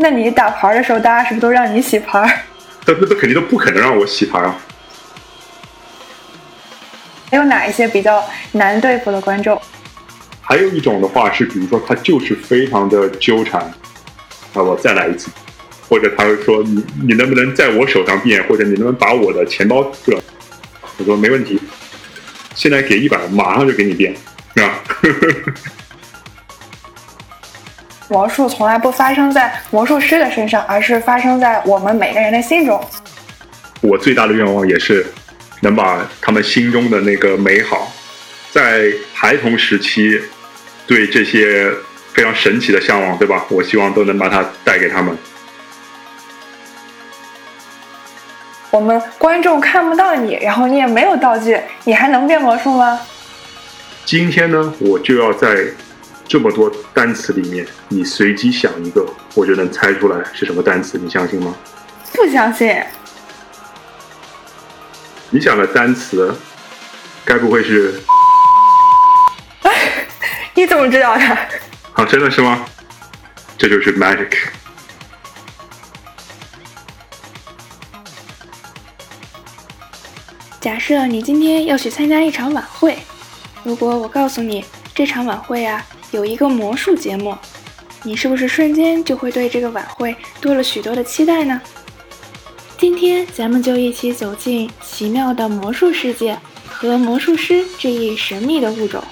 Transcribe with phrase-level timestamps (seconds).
[0.00, 2.44] 那你打牌的时候，大家是不是都让你洗牌？
[2.86, 4.56] 那那那肯定都不可能让我洗牌啊！
[7.30, 9.60] 还有哪一些比较难对付的观众？
[10.40, 13.60] 还有一种的话是，比如说他就是非常的纠缠，
[14.54, 15.28] 啊，我再来一次，
[15.88, 20.16] 或者他会说你你能不能在我手上变，或者你能不能把我的钱包这？
[20.96, 21.60] 我说没问题，
[22.54, 24.14] 现在给一百，马上就给你变，
[24.54, 24.80] 是吧？
[28.08, 32.82] 魔术从来不发生在魔术师的身上，而是发生在我们每个人的心中。
[33.82, 35.06] 我最大的愿望也是
[35.60, 37.92] 能把他们心中的那个美好，
[38.50, 40.18] 在孩童时期
[40.86, 41.70] 对这些
[42.14, 43.44] 非常神奇的向往，对吧？
[43.50, 45.16] 我希望都能把它带给他们。
[48.70, 52.98] 我们观众看不到你，然后你也没有道具，你还能变魔术吗？
[54.06, 55.66] 今天呢，我就要在。
[56.28, 59.02] 这么多单词里面，你随机想一个，
[59.34, 61.54] 我就能猜出来是什么单词，你相信吗？
[62.12, 62.84] 不相信。
[65.30, 66.34] 你想的单词，
[67.24, 67.98] 该不会是？
[70.54, 71.24] 你怎么知道的？
[71.94, 72.62] 啊，真的是吗？
[73.56, 74.28] 这就是 magic。
[80.60, 82.98] 假设你今天要去参加一场晚会，
[83.64, 84.62] 如果我告诉你
[84.94, 85.82] 这场晚会啊。
[86.10, 87.36] 有一个魔术节目，
[88.02, 91.60] 你是不是瞬间就会对这个晚会多了许多的期待呢？
[92.78, 99.02] 今天咱们就一起走进奇妙的魔术世界和魔术师这一神秘的物种。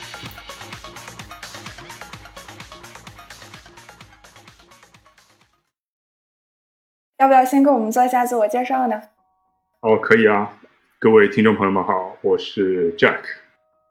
[7.19, 9.02] 要不要先给我们做一下自我介绍呢？
[9.80, 10.56] 哦，可以啊，
[10.98, 13.20] 各位听众朋友们好，我是 Jack，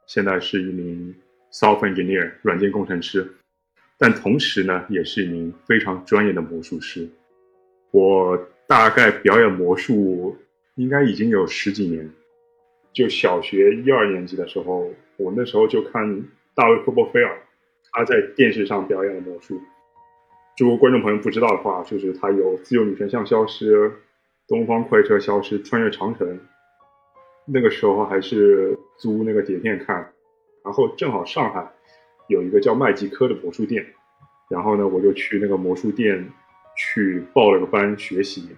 [0.08, 1.16] 现在是一名。
[1.58, 3.26] Software engineer 软件工程师，
[3.98, 7.08] 但同时呢，也是一名非常专业的魔术师。
[7.92, 10.36] 我大概表演魔术
[10.76, 12.12] 应该已经有十几年。
[12.92, 17.38] 就小学一二年级的时候，我那时候就看大卫·科波菲尔，
[17.94, 19.62] 他在电视上表演的魔术。
[20.58, 23.78] 如果观众朋友不知道的话，就是他有《自由女神像消失》
[24.46, 26.28] 《东方快车消失》《穿越长城》。
[27.46, 30.12] 那个时候还是租那个碟片看。
[30.66, 31.72] 然后正好上海
[32.28, 33.86] 有一个叫麦吉科的魔术店，
[34.50, 36.28] 然后呢，我就去那个魔术店
[36.76, 38.50] 去报了个班学习，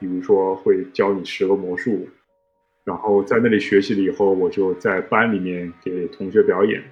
[0.00, 2.08] 比如说会教你十个魔术，
[2.84, 6.82] 然后在那里学习了以后，我就在班里面给同学表演。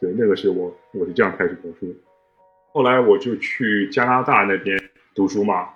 [0.00, 1.94] 对，那个是我我是这样开始魔术。
[2.72, 4.80] 后来我就去加拿大那边
[5.14, 5.70] 读书嘛，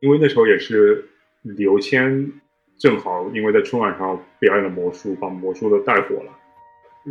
[0.00, 1.08] 因为那时候也是
[1.42, 2.32] 刘谦
[2.76, 6.32] 正好因为在春晚上表演了魔术，把魔术都带火了。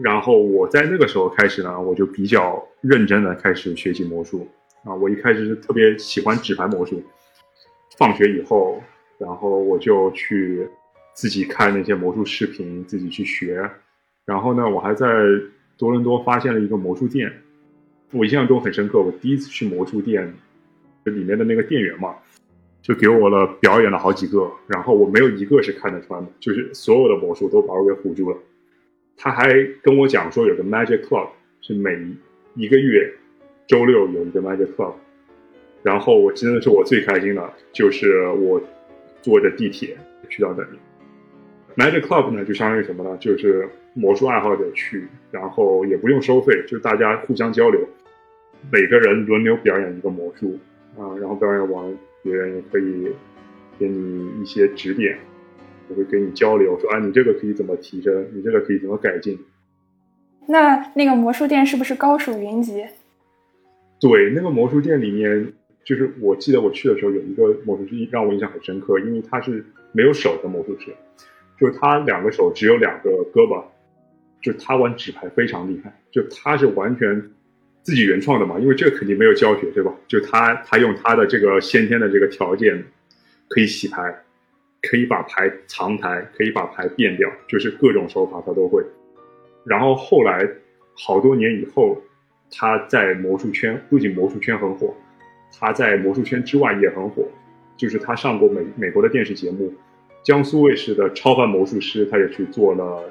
[0.03, 4.47] 然后我在那个时候开始呢，我就比较认真的开始学习魔术
[4.83, 4.93] 啊。
[4.93, 7.01] 我一开始是特别喜欢纸牌魔术，
[7.97, 8.81] 放学以后，
[9.17, 10.67] 然后我就去
[11.13, 13.69] 自己看那些魔术视频，自己去学。
[14.25, 15.07] 然后呢，我还在
[15.77, 17.31] 多伦多发现了一个魔术店，
[18.11, 19.01] 我印象中很深刻。
[19.01, 20.31] 我第一次去魔术店，
[21.05, 22.13] 里面的那个店员嘛，
[22.81, 28.37] 就给我了表演了好几个，然后我没有一个是看得穿的，就是所有的魔术都把我给唬住了。
[29.17, 29.47] 他还
[29.81, 31.29] 跟我讲说有个 Magic Club
[31.61, 31.99] 是每
[32.55, 33.11] 一个月
[33.65, 34.93] 周六有一个 Magic Club，
[35.83, 38.61] 然后我真的是我最开心的，就是我
[39.21, 39.97] 坐着地铁
[40.29, 40.79] 去到那里。
[41.75, 43.17] Magic Club 呢就相当于什么呢？
[43.17, 47.81] 就是魔术爱好者去，然后也不用收费，就大家互相交流，
[48.71, 50.59] 每个人轮流表演一个魔术
[50.95, 53.11] 啊，然后表演完别人也可以
[53.79, 55.17] 给你一些指点。
[55.89, 58.27] 我会跟你交流，说啊，你这个可以怎么提升？
[58.33, 59.37] 你这个可以怎么改进？
[60.47, 62.85] 那那个魔术店是不是高手云集？
[63.99, 65.53] 对，那个魔术店里面，
[65.83, 70.93] 就是我记得我去的时候，有一个魔术师让我印象很深刻，因为他是没有手的魔术师，
[71.59, 73.63] 就是他两个手只有两个胳膊，
[74.41, 77.21] 就他玩纸牌非常厉害，就他是完全
[77.81, 79.93] 自己原创的嘛，因为这个肯定没有教学，对吧？
[80.07, 82.83] 就他他用他的这个先天的这个条件
[83.47, 84.15] 可以洗牌。
[84.81, 88.83] 可以把牌藏牌，可以把牌变掉，就是各种手法他都会。
[89.65, 90.47] 然后后来
[90.95, 92.01] 好多年以后，
[92.51, 94.95] 他在魔术圈不仅魔术圈很火，
[95.59, 97.27] 他在魔术圈之外也很火。
[97.75, 99.71] 就是他上过美美国的电视节目，
[100.23, 103.03] 江苏卫视的《超凡魔术师》，他也去做了。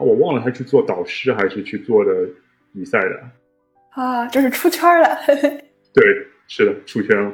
[0.00, 2.28] 我忘了他去做导师还是去做的
[2.74, 3.22] 比赛的。
[3.90, 5.16] 啊，就是出圈了。
[5.94, 6.04] 对，
[6.48, 7.32] 是的，出圈了。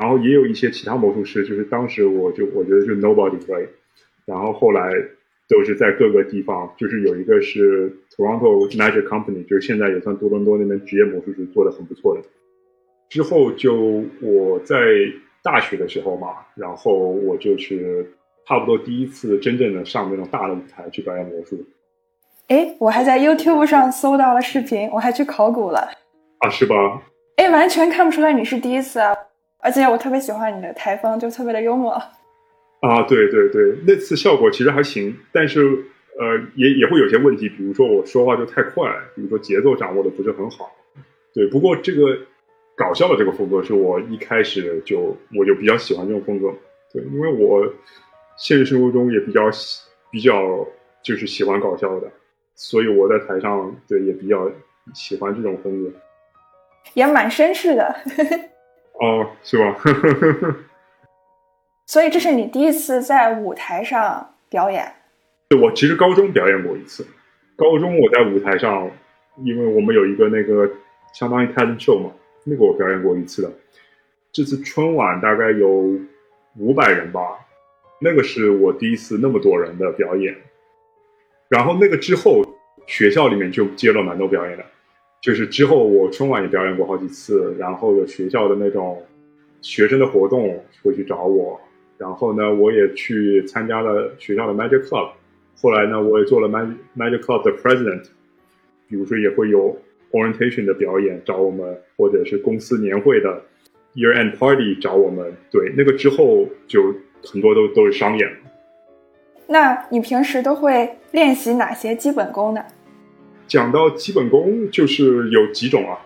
[0.00, 3.68] 然后也有一些其他魔术师，就是当时我就我觉得就 nobody play，
[4.24, 4.90] 然后后来
[5.46, 12.22] 都是在各个地方，就是有一个是 Toronto Magic Company，就是现在也算多伦多那边职业魔术师做的很不错的。
[13.10, 14.76] 之后就我在
[15.42, 18.10] 大学的时候嘛，然后我就是
[18.46, 21.62] 差不多第一次真正的上那种大的舞台去表演魔术。
[22.48, 25.90] 哎，我还在 YouTube 上搜到了视频，我还去考古了。
[26.38, 27.02] 啊，是吧？
[27.36, 29.14] 哎，完全看不出来你是第一次啊！
[29.60, 31.92] 而且我特别喜欢你的台风，就特别的幽默。
[32.80, 35.60] 啊，对对对，那次效果其实还行，但是
[36.18, 40.70] 呃，也也会有些问题，比如说我说话就太快，比如说节奏掌握的不是很好。
[41.34, 42.16] 对，不过这个
[42.74, 46.50] 搞笑的这个风格是我一开始就我就比较喜欢这种风格。
[46.92, 47.70] 对，因为我
[48.38, 50.66] 现实生活中也比较喜比较
[51.02, 52.10] 就是喜欢搞笑的。
[52.54, 54.50] 所以我在台上对也比较
[54.94, 55.90] 喜欢这种风格，
[56.94, 57.94] 也蛮绅士的。
[59.00, 59.76] 哦，是吧？
[61.86, 64.92] 所以这是你第一次在舞台上表演？
[65.48, 67.06] 对，我其实高中表演过一次。
[67.56, 68.90] 高中我在舞台上，
[69.44, 70.70] 因为我们有一个那个
[71.12, 72.12] 相当于 talent show 嘛，
[72.44, 73.50] 那个我表演过一次的。
[74.32, 75.68] 这次春晚大概有
[76.58, 77.20] 五百人吧，
[78.00, 80.36] 那个是我第一次那么多人的表演。
[81.48, 82.44] 然后那个之后，
[82.86, 84.64] 学校里面就接了蛮多表演的，
[85.20, 89.02] 就是之后我春晚也表演过好几次，然后有学校的那种
[89.60, 91.60] 学生的活动会去找我，
[91.98, 95.10] 然后呢，我也去参加了学校的 Magic Club，
[95.60, 98.04] 后来呢，我也做了 Magic Magic Club 的 President，
[98.88, 99.76] 比如说也会有
[100.12, 103.42] Orientation 的表演找我们，或者是公司年会的
[103.94, 108.26] Year End Party 找我们，对，那个之后就很多都都是商演。
[109.46, 112.64] 那你平时都会练习哪些基本功呢？
[113.50, 115.98] 讲到基本功，就是有几种啊，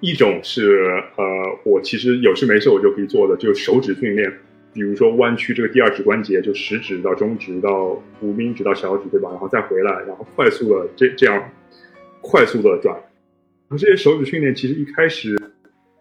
[0.00, 1.24] 一种是呃，
[1.64, 4.30] 我其实有事没事我就可以做的，就是手指训练，
[4.72, 9.30] 比如说弯曲这个第二指关节，就食指到中指到无名指到小指，对吧？
[9.30, 11.50] 然后再回来，然后快速的这这样
[12.20, 13.00] 快速的转。
[13.70, 15.36] 这些手指训练其实一开始。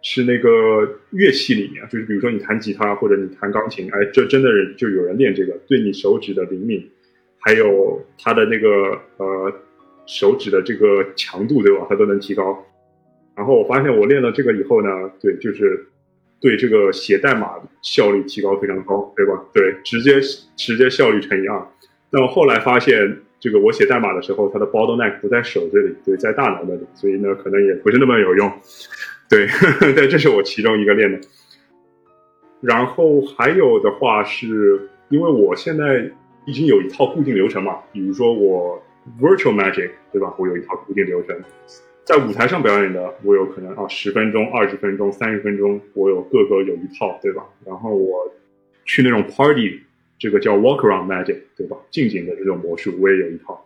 [0.05, 0.49] 是那个
[1.11, 6.85] 乐器里面，就是比如说你弹吉他或者你弹钢琴，哎，这真的是就有人练这个，对你手指的灵敏，
[7.39, 9.53] 还有他的那个呃
[10.05, 11.85] 手指的这个强度，对吧？
[11.89, 12.65] 它都能提高。
[13.35, 14.89] 然后我发现我练了这个以后呢，
[15.19, 15.88] 对，就是
[16.39, 19.44] 对这个写代码效率提高非常高，对吧？
[19.53, 20.19] 对，直接
[20.55, 21.67] 直接效率乘以二。
[22.11, 28.51] 但我后来发现，这个我写代码的时候，它的 bottleneck 不在手这里，对，在大脑那里，所以呢，可能也不是那么有用。
[29.29, 29.47] 对，
[29.95, 31.19] 对，这是我其中一个练的。
[32.61, 36.11] 然后还有的话，是因为我现在
[36.45, 38.82] 已经有一套固定流程嘛，比如说我
[39.19, 40.33] virtual magic，对吧？
[40.38, 41.35] 我有一套固定流程，
[42.03, 47.45] 在舞台上表演的，我有可能啊十分钟、二十分钟、三十分钟，我有各个有一套，对吧？
[47.65, 48.31] 然后我
[48.85, 49.81] 去那种 party，
[50.17, 51.77] 这个叫 walk around magic，对吧？
[51.91, 53.65] 近景的这种魔术，我也有一套。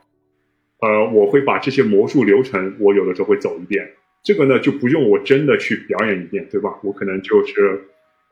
[0.80, 3.90] 呃，我会把这些魔术流程，我有的时候会走一遍。
[4.24, 6.78] 这个呢就不用我真的去表演一遍，对吧？
[6.84, 7.82] 我可能就是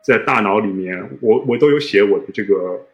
[0.05, 2.85] 在大脑里面，我我都有写我的这个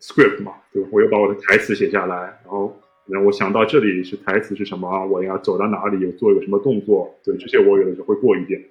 [0.00, 0.88] script 嘛，对吧？
[0.92, 2.78] 我又把我的台词写下来，然后
[3.08, 8.62] 然后我想到这里是台词是什么，我要走到哪里，有做一个什么动作，对这些我有的时候会过一遍。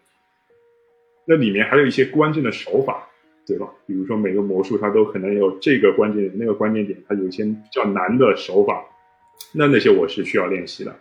[1.25, 3.09] 那里面还有一些关键的手法，
[3.45, 3.67] 对吧？
[3.85, 8.85] 比如说每个魔术它都可能有这个关键点、那个关键点，它有一些比较难的手法，
[9.53, 10.95] 那那些我是需要练习的。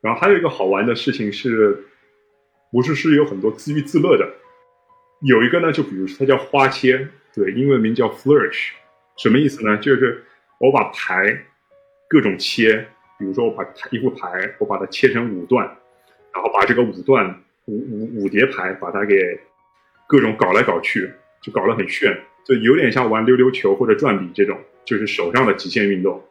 [0.00, 1.84] 然后还有一个好玩的事情是，
[2.70, 4.28] 魔术师有很多自娱自乐的。
[5.22, 8.72] 有一个呢，就比如说它叫花切，对，英文名叫 flourish，
[9.16, 9.78] 什么意思呢？
[9.78, 10.22] 就是
[10.58, 11.46] 我把牌
[12.08, 12.86] 各种切，
[13.18, 15.66] 比如说我把一副牌，我把它切成五段，
[16.32, 19.40] 然后把这个五段五五五叠牌把它给
[20.06, 21.10] 各种搞来搞去，
[21.42, 26.22] 就搞得很炫，就有点像玩溜溜球或者转笔这种，就是手上的极限运动，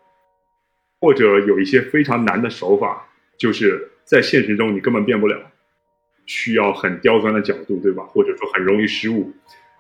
[1.00, 3.08] 或者有一些非常难的手法。
[3.36, 5.52] 就是在现实中你根本变不了，
[6.28, 8.04] 需要很刁钻的角度，对吧？
[8.04, 9.34] 或者说很容易失误。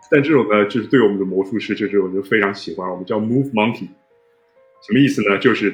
[0.09, 2.89] 但这种呢，就是对我们的魔术师，就是我们非常喜欢。
[2.89, 3.87] 我们叫 move monkey，
[4.85, 5.37] 什么意思呢？
[5.37, 5.73] 就是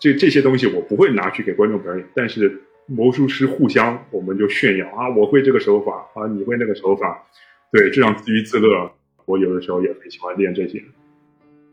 [0.00, 7.26] 这这些东西我不会拿去给观众表演，但是魔术师互相我们就炫耀啊，我会这个手法啊，你会那个手法，
[7.70, 8.92] 对，这样自娱自乐。
[9.24, 10.82] 我有的时候也很喜欢练这些。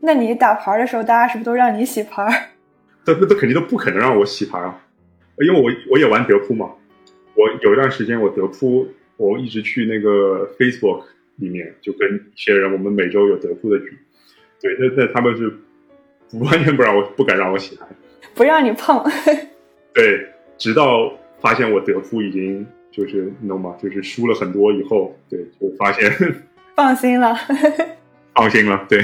[0.00, 2.52] 那你打牌的时候，大家是不是都让你洗牌？
[3.06, 4.86] 那那都肯定都不可能让我洗牌啊。
[5.38, 6.70] 因为我我也玩德扑嘛，
[7.34, 11.04] 我有一段时间我德扑，我一直去那个 Facebook
[11.36, 13.98] 里面，就跟一些人，我们每周有德扑的局，
[14.60, 15.52] 对，那那他们是
[16.40, 17.86] 完全不让我，不敢让我洗牌，
[18.34, 19.02] 不让你碰，
[19.94, 23.74] 对，直到发现我德扑已经就是你懂吗？
[23.82, 26.12] 就是输了很多以后，对，就发现
[26.76, 27.36] 放心了，
[28.34, 29.02] 放心了，对。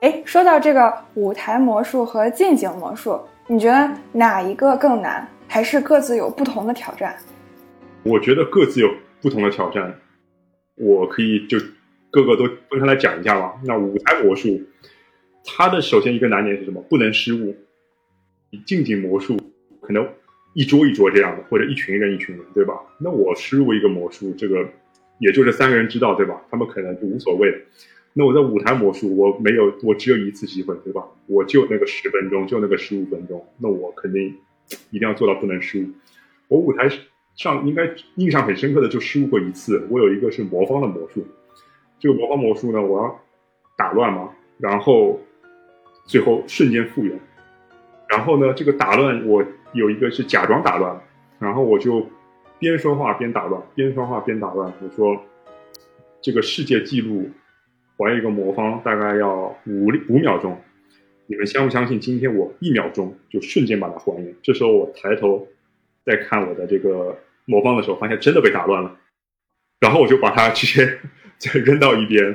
[0.00, 3.20] 哎，说到这个舞台魔术和近景魔术。
[3.48, 5.28] 你觉得哪一个更难？
[5.48, 7.16] 还是各自有不同的挑战？
[8.04, 8.88] 我觉得各自有
[9.20, 9.92] 不同的挑战，
[10.76, 11.58] 我可以就
[12.10, 13.52] 各个都分开来讲一下吧。
[13.64, 14.62] 那舞台魔术，
[15.44, 16.82] 他的首先一个难点是什么？
[16.88, 17.56] 不能失误。
[18.50, 19.36] 你近景魔术
[19.80, 20.08] 可能
[20.54, 22.74] 一桌一桌这样的，或者一群人一群人，对吧？
[22.98, 24.68] 那我失误一个魔术，这个
[25.18, 26.42] 也就这三个人知道，对吧？
[26.50, 27.48] 他们可能就无所谓。
[28.12, 31.04] 那我在舞台魔术，我没有，我只有一次机会，对吧？
[31.26, 34.34] 我就那个十分钟，就那个十五分钟，那我肯定
[34.90, 35.86] 一定要做到不能失误。
[36.48, 36.90] 我舞台
[37.36, 41.24] 上应该印象很深刻的就失误过一次，我有一个是魔方的魔术，
[42.00, 43.20] 这个魔方魔术呢，我要
[43.78, 45.20] 打乱嘛，然后
[46.10, 47.16] 最后瞬间复原，
[48.08, 51.00] 然后呢，这个打乱我有一个是假装打乱，
[51.38, 52.04] 然后我就
[52.58, 55.24] 边说话边打乱，边说话边打乱，我说
[56.20, 57.30] 这个世界纪录。
[57.96, 60.58] 还一个魔方大概要五五秒钟，
[61.26, 62.00] 你们相不相信？
[62.00, 64.34] 今天我一秒钟就瞬间把它还原。
[64.42, 65.46] 这时候我抬头
[66.06, 68.96] 再看我的这个魔方的时候，发现真的被打乱了。
[69.80, 70.98] 然后我就把它直接
[71.36, 72.34] 再扔到一边，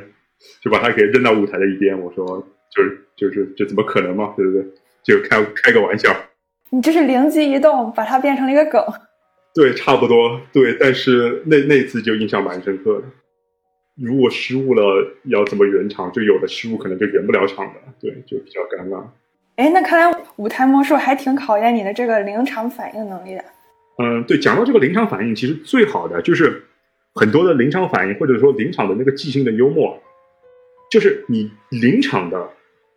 [0.62, 2.00] 就把它给扔到舞台的一边。
[2.00, 4.34] 我说，就是就是这怎么可能嘛？
[4.36, 4.66] 对不对？
[5.04, 6.14] 就开开个玩笑。
[6.72, 8.84] 你这是灵机一动，把它变成了一个梗。
[9.54, 10.42] 对，差不多。
[10.52, 13.04] 对，但是那那次就印象蛮深刻的。
[13.96, 16.12] 如果失误了，要怎么圆场？
[16.12, 19.02] 就有的失误可能就圆不了场的，对，就比较尴尬。
[19.56, 23.46] 哎，那看来舞台魔术还挺考验你的这个临场反应能力的。
[24.04, 26.62] 嗯，对，讲到这个临场反应，其实最好的就是
[27.14, 29.98] 很多的临场反应，或者说临场的那个即兴的幽默，
[30.92, 32.50] 就是你临场的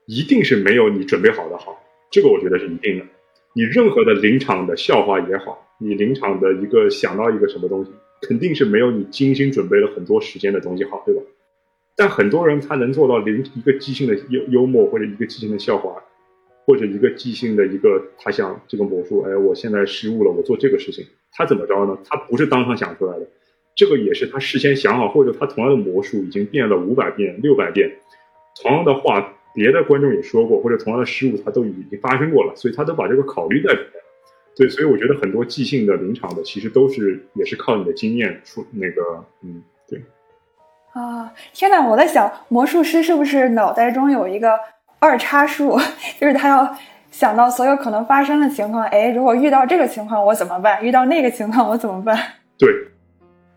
[0.09, 1.79] 一定是没有你准备好的好，
[2.11, 3.05] 这个我觉得是一定的。
[3.53, 7.93] 你任何的临场的笑话也好，你临场的一个想到一个什么东西。
[8.21, 11.23] 肯定是没有你精心准备了很多时间的东西好，对吧？
[11.95, 16.03] 但很多人他能做到临一个即兴的幽幽默，或者一个即兴的笑话，
[16.67, 21.97] 或者一个即兴的一个他想这个魔术，哎，我现在失误了，我做这个事情，他怎么着呢？
[22.05, 23.29] 他不是当场想出来的，
[23.77, 27.89] 这个也是他事先想好，或者他同样的魔术已经变了五百遍、六百遍，
[28.61, 33.93] 同样的话别的观众也说过，或者同样的失误他都已经发生过了，所以他都把这个考虑在里面。
[34.57, 40.03] 对，所以我觉得很多即兴的临场的，其实都是也是靠你的经验出那个，嗯，对。
[40.93, 41.87] 啊，天哪！
[41.87, 44.59] 我在想，魔术师是不是脑袋中有一个
[44.99, 45.79] 二叉树，
[46.19, 46.77] 就是他要
[47.11, 48.83] 想到所有可能发生的情况。
[48.87, 50.85] 哎，如果遇到这个情况我怎么办？
[50.85, 52.19] 遇到那个情况我怎么办？
[52.59, 52.69] 对，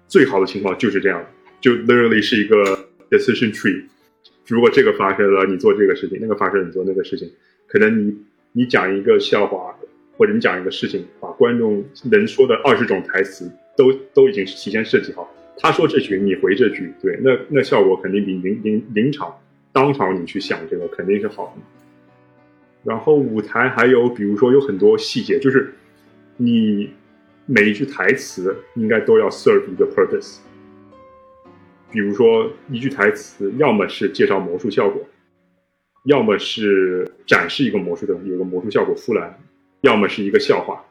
[0.07, 1.25] 最好的情况就是这样，
[1.59, 2.57] 就 literally 是一个
[3.09, 3.85] decision tree。
[4.51, 7.31] 如果这个发生了，你做这个事情；那个发生，你做那个事情。
[7.67, 8.17] 可能你
[8.51, 9.75] 你讲一个笑话。
[10.17, 15.27] 或者你讲一个事情，把观众能说的二十种台词都都已经提前设计好。
[15.57, 19.35] 他说这句，你回这句，对，那那效果肯定比临临临场
[19.71, 21.63] 当场你去想这个肯定是好的。
[22.83, 25.73] 然后舞台还有，比如说有很多细节，就是
[26.37, 26.91] 你
[27.47, 30.37] 每一句台词应该都要 serve 一个 purpose。
[31.91, 35.01] 比如说一句台词，要么是介绍魔术效果，
[36.05, 39.37] 要么是展示一个魔术的有个魔术效果出来。
[39.81, 40.85] 要么是一个笑话，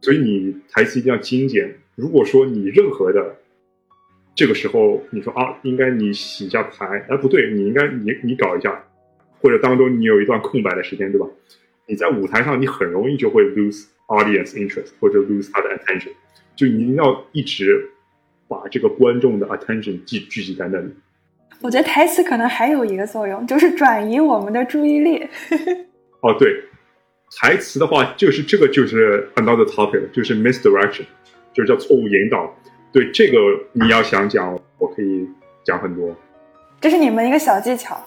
[0.00, 1.76] 所以你台词一定要精简。
[1.94, 3.36] 如果说你任何的
[4.34, 8.82] 这个时候你说啊，应该你洗一下牌，哎不对，你应该你你搞一下，
[9.42, 11.26] 或者当中你有一段空白的时间，对吧？
[11.86, 16.12] 你在舞台上你很容易就会 lose audience interest 或者 lose 他的 attention，
[16.56, 17.90] 就你一定要一直
[18.50, 20.92] 把这个观众的 attention 聚聚集在那里。
[21.60, 25.24] 我觉得台词可能还有一个作用，就是转移我们的注意力。
[26.20, 26.64] 哦，对。
[27.36, 31.04] 台词的话，就是这个就是 another topic，就是 misdirection，
[31.54, 32.52] 就是叫错误引导。
[32.92, 33.38] 对这个
[33.72, 35.28] 你要想讲，我可以
[35.62, 36.16] 讲很多。
[36.80, 38.04] 这是你们一个小技巧。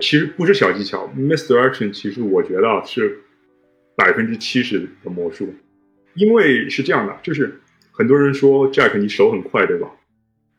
[0.00, 3.20] 其实不是小技巧，misdirection 其实我觉得是
[3.96, 5.52] 百分之七十的魔术，
[6.14, 7.60] 因为是这样的，就是
[7.96, 9.88] 很多人说 Jack 你手很快，对吧？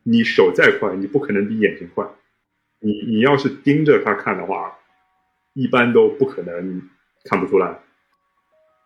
[0.03, 2.07] 你手再快，你不可能比眼睛快。
[2.79, 4.77] 你你要是盯着他看的话，
[5.53, 6.81] 一般都不可能
[7.25, 7.79] 看不出来。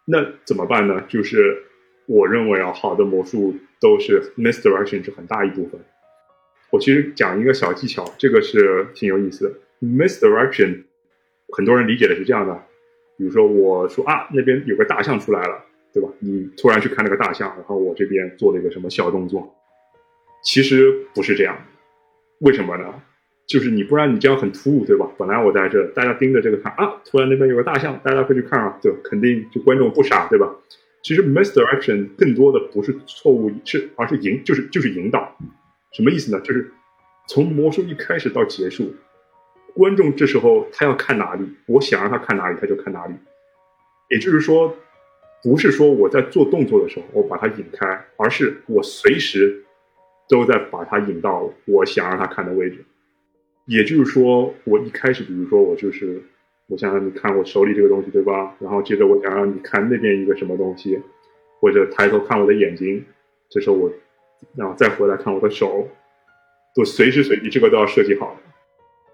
[0.05, 1.05] 那怎么办呢？
[1.07, 1.63] 就是
[2.07, 5.79] 我认为啊，好的魔术都是 misdirection 是很大一部分。
[6.71, 9.53] 我其实讲一个小技巧，这个是挺有意思的。
[9.85, 10.85] misdirection
[11.55, 12.63] 很多人理解的是这样的，
[13.15, 16.09] 比如说我说啊，那边有个大象出来了，对吧？
[16.19, 19.55] 你突然去看那个大象，然后我这边做了一个什么小动作，
[20.43, 21.57] 其实不是这样，
[22.39, 22.85] 为什么呢？
[23.47, 25.09] 就是你，不然你这样很突兀，对吧？
[25.17, 30.53] 本来我在这，大家盯着这个看啊，突然那边有个大象，大家会去看啊，对肯定就观众不傻，对吧？
[31.01, 35.35] 其实 misdirection 更多的不是错误，是而是引，就是就是引导。
[35.93, 36.39] 什么意思呢？
[36.41, 36.71] 就是
[37.27, 38.93] 从魔术一开始到结束，
[39.73, 43.15] 观众这时候他要看哪里，我想让他看哪里，他就看哪里。
[44.11, 44.75] 也就是说，
[45.43, 49.63] 不是说我在做动作的时候我把它引开，而是我随时
[50.27, 52.83] 都在把它引到我想让它看的位置。
[53.65, 56.21] 也就是说，我一开始，比如说我就是
[56.67, 58.55] 我想让你看我手里这个东西，对吧？
[58.59, 60.99] 然后接着我想让你看那边一个什么东西，
[61.59, 63.05] 或者抬头看我的眼睛，
[63.49, 63.91] 这时候我
[64.55, 65.87] 然后再回来看我的手，
[66.75, 68.41] 都随时随地这个都要设计好的。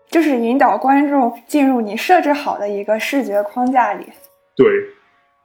[0.08, 4.06] 就是引导观众进入你设置好的一个视觉框架里。
[4.56, 4.66] 对，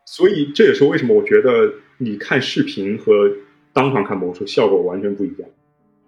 [0.04, 3.30] 所以这也是为什么我觉得你看视频和
[3.72, 5.48] 当场看魔术效果完全不一样。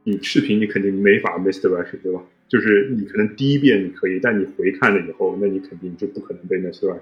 [0.05, 2.21] 你视频你肯定没法 misdirection，对吧？
[2.49, 6.99] 就是你可能第一遍你可以，但你回看了以后，那你肯定就不可能被 misdirection。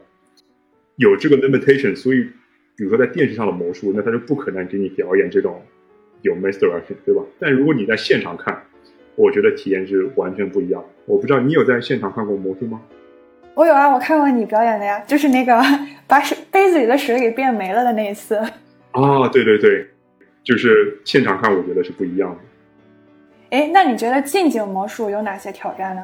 [0.96, 2.22] 有这个 limitation，所以
[2.76, 5.62] 比如说在电视上的魔术，那他就不可能给你表演这种
[6.20, 7.24] 有 misdirection，对吧？
[7.38, 8.62] 但如果你在现场看，
[9.16, 10.84] 我觉得体验是完全不一样。
[11.06, 12.82] 我不知道你有在现场看过魔术吗？
[13.54, 15.60] 我有啊，我看过你表演的呀，就是那个
[16.06, 18.36] 把水杯子里的水给变没了的那一次。
[18.92, 19.86] 啊，对对对，
[20.42, 23.56] 就是现场看，我觉得是不一样的。
[23.56, 26.02] 哎，那你觉得近景魔术有哪些挑战呢？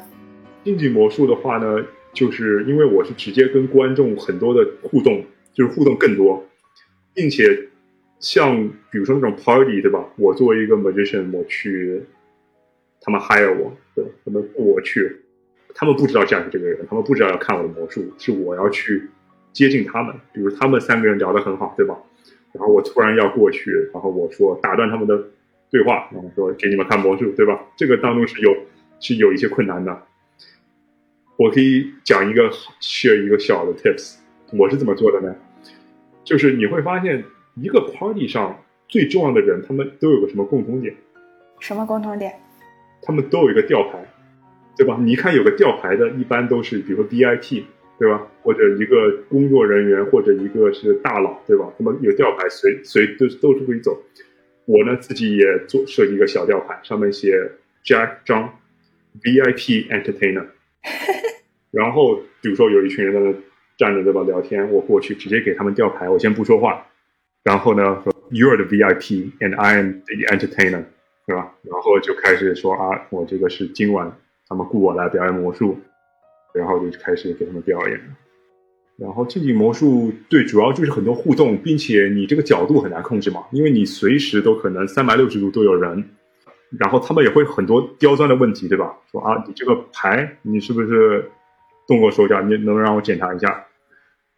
[0.65, 5.25] 近景魔术的话呢，就是因为我是直接跟观众很多的互动，
[5.55, 6.45] 就是互动更多，
[7.15, 7.69] 并且
[8.19, 10.05] 像比如说那种 party 对吧？
[10.17, 12.05] 我作为一个 magician，我去，
[13.00, 15.17] 他们 hire 我，对，他们雇我去，
[15.76, 19.11] 他们不知道 Jack 这个人，他们不知道要看我的魔术，是我要去
[19.52, 20.14] 接近他们。
[20.33, 21.97] 比如他们三个人聊得很好，对吧？
[22.52, 25.23] 然后我突然要过去，然后我说打断他们的。
[25.68, 27.61] 对话，然后说给你们看魔术，对吧？
[27.76, 28.56] 这个当中是有
[29.00, 30.00] 是有一些困难的。
[31.37, 32.49] 我可以讲一个
[32.80, 34.14] share 一个小的 tips，
[34.52, 35.35] 我是怎么做的呢？
[36.23, 37.25] 就是你会发现，
[37.56, 38.56] 一个 party 上
[38.88, 40.95] 最重要的人，他们都有个什么共同点？
[41.59, 42.33] 什么共同点？
[43.02, 44.09] 他们都有一个吊牌，
[44.76, 44.99] 对吧？
[45.00, 47.62] 你一看有个吊牌的，一般都是比如说 VIP，
[47.99, 48.26] 对吧？
[48.42, 51.73] 或者一个工作人员，或者一个是大佬，对吧？
[51.78, 54.02] 他们有吊牌，随随都都是可以走。
[54.66, 57.40] 我呢自己也做设计一个小吊牌，上面写
[57.85, 58.59] Jack 张
[59.22, 60.44] VIP Entertainer。
[61.70, 63.35] 然后比如说有一群人在那
[63.77, 66.87] 站着对吧聊天，我过去直接给他们吊牌，我先不说话。
[67.44, 70.85] 然后呢说 You're the VIP and I am the entertainer，
[71.27, 71.55] 对吧？
[71.62, 74.12] 然后就开始说啊，我这个是今晚
[74.48, 75.78] 他们雇我来表演魔术，
[76.54, 78.00] 然后就开始给他们表演。
[78.98, 86.02] 然后这景魔术对，主要就是很多互动，并且你这个角度很难控制嘛，因为你随时都可能三百六十度都有人，
[86.78, 88.96] 然后他们也会很多刁钻的问题，对吧？
[89.12, 91.30] 说啊，你这个牌你是不是
[91.87, 92.40] 动过手脚？
[92.40, 93.66] 你能不能让我检查一下？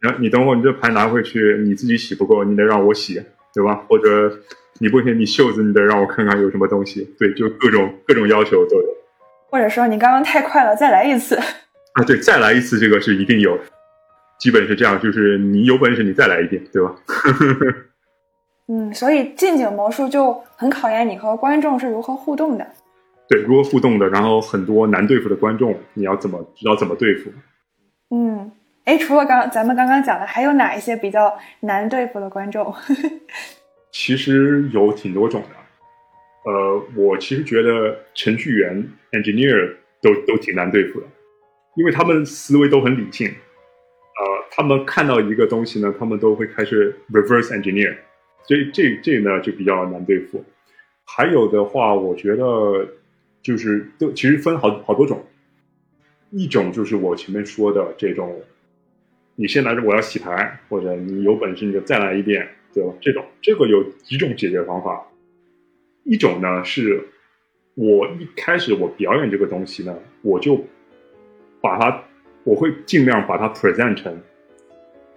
[0.01, 3.21] 然后你等会你这牌拿回去，你自己洗不够，你得让我洗，
[3.53, 3.75] 对吧？
[3.87, 4.39] 或者
[4.79, 8.98] 你不行，你袖子你得让我看看有什么东西，对，就各种各种要求都有。
[9.49, 11.35] 或者说你刚刚太快了，再来一次。
[11.95, 13.57] 啊，对，再来一次，这个是一定有。
[14.39, 16.95] 基本是这样，就是你有本事你再来一遍，对吧？
[18.71, 22.65] 嗯，所以近景魔术就很考验你和观众是如何互动的。
[23.27, 27.31] 对，如何互动的，然后很多难对付的观众，你要怎么知道怎么对付？
[28.11, 28.51] 嗯，
[28.85, 32.73] 哎，除了刚咱们刚刚讲的，还有哪一些比较难对付的观众？
[33.91, 35.58] 其实有挺多种的。
[36.45, 41.07] 呃，我其实觉得程序员 engineer 都都挺难对付的，
[41.75, 43.27] 因为他们思维都很理性。
[43.27, 47.95] 呃，他们看到一个东西呢，他们都会开始 reverse engineer，
[48.43, 50.43] 所以这这呢就比较难对付。
[51.05, 52.87] 还有的话，我觉得
[53.41, 55.25] 就是都其实分好好多种，
[56.31, 58.41] 一种就是我前面说的这种，
[59.35, 62.93] 你先来着我要洗牌，或者你有本事你就再来一遍，对吧？
[63.01, 65.05] 这种这个有几种解决方法。
[66.09, 66.99] 一种呢是，
[67.75, 70.65] 我一开始我表演这个东西呢，我就
[71.61, 72.03] 把它。
[72.45, 74.17] 我会尽量把它 present 成，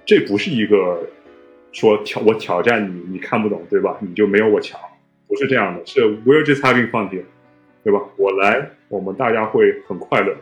[0.05, 1.09] 这不是一个
[1.71, 3.97] 说挑我挑战你，你看不懂对吧？
[4.03, 4.79] 你就没有我强，
[5.29, 7.23] 不是这样的，是 we're just having fun here，
[7.85, 8.03] 对吧？
[8.17, 10.37] 我来，我们大家会很快乐，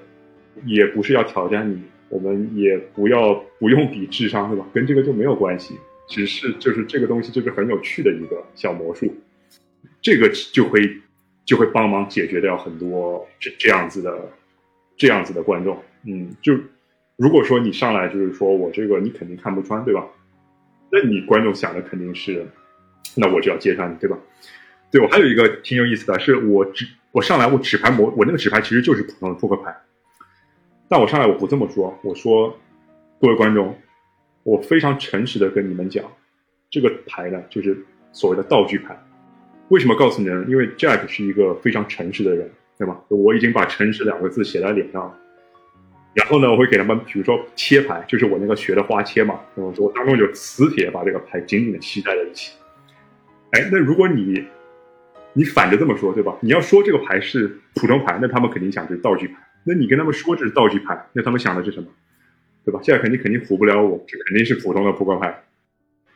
[0.65, 4.67] 也不是要挑战你，我们也不要不用比智商，对吧？
[4.73, 9.15] 跟这个就没有关系，只是就是这个东西就是很有趣的一个小魔术，
[10.01, 11.01] 这个就会
[11.45, 14.31] 就会帮忙解决掉很多这这样子的
[14.97, 16.59] 这样子的观众，嗯，就。
[17.17, 20.03] 如果说你上来就是说我这个你肯定看不穿，对吧？
[20.91, 22.47] 那你观众想的肯定是，
[23.15, 24.17] 那我就要揭穿你，对吧？
[24.91, 29.77] 对我还有一个挺有意思的是，我纸我上来我纸牌模我那个纸牌其实就是普通的扑克牌，
[30.89, 32.59] 但我上来我不这么说，我说
[33.21, 33.77] 各位观众，
[34.43, 36.03] 我非常诚实的跟你们讲，
[36.71, 38.99] 这个牌呢就是所谓的道具牌。
[39.71, 40.45] 为什么告诉你呢？
[40.49, 43.01] 因为 Jack 是一个非常诚实的人，对吗？
[43.09, 45.17] 我已经把诚实两个字写在脸上了。
[46.13, 52.53] 然后呢，我会给他们，比如说切牌，就是我那个学的花切嘛，然后说我当中有磁铁把这个牌紧紧的吸在了一起。
[53.53, 54.45] 哎，那如果你
[55.35, 56.37] 你反着这么说，对吧？
[56.41, 59.35] 你要说这个牌是普通牌，那他们肯定想是道具牌。
[59.63, 61.87] 那你跟他们说这是道具牌，那他们想的是什么？
[62.65, 62.81] 对吧？
[62.83, 65.45] 现在肯定肯定唬不了我，这肯定是普通的扑克牌。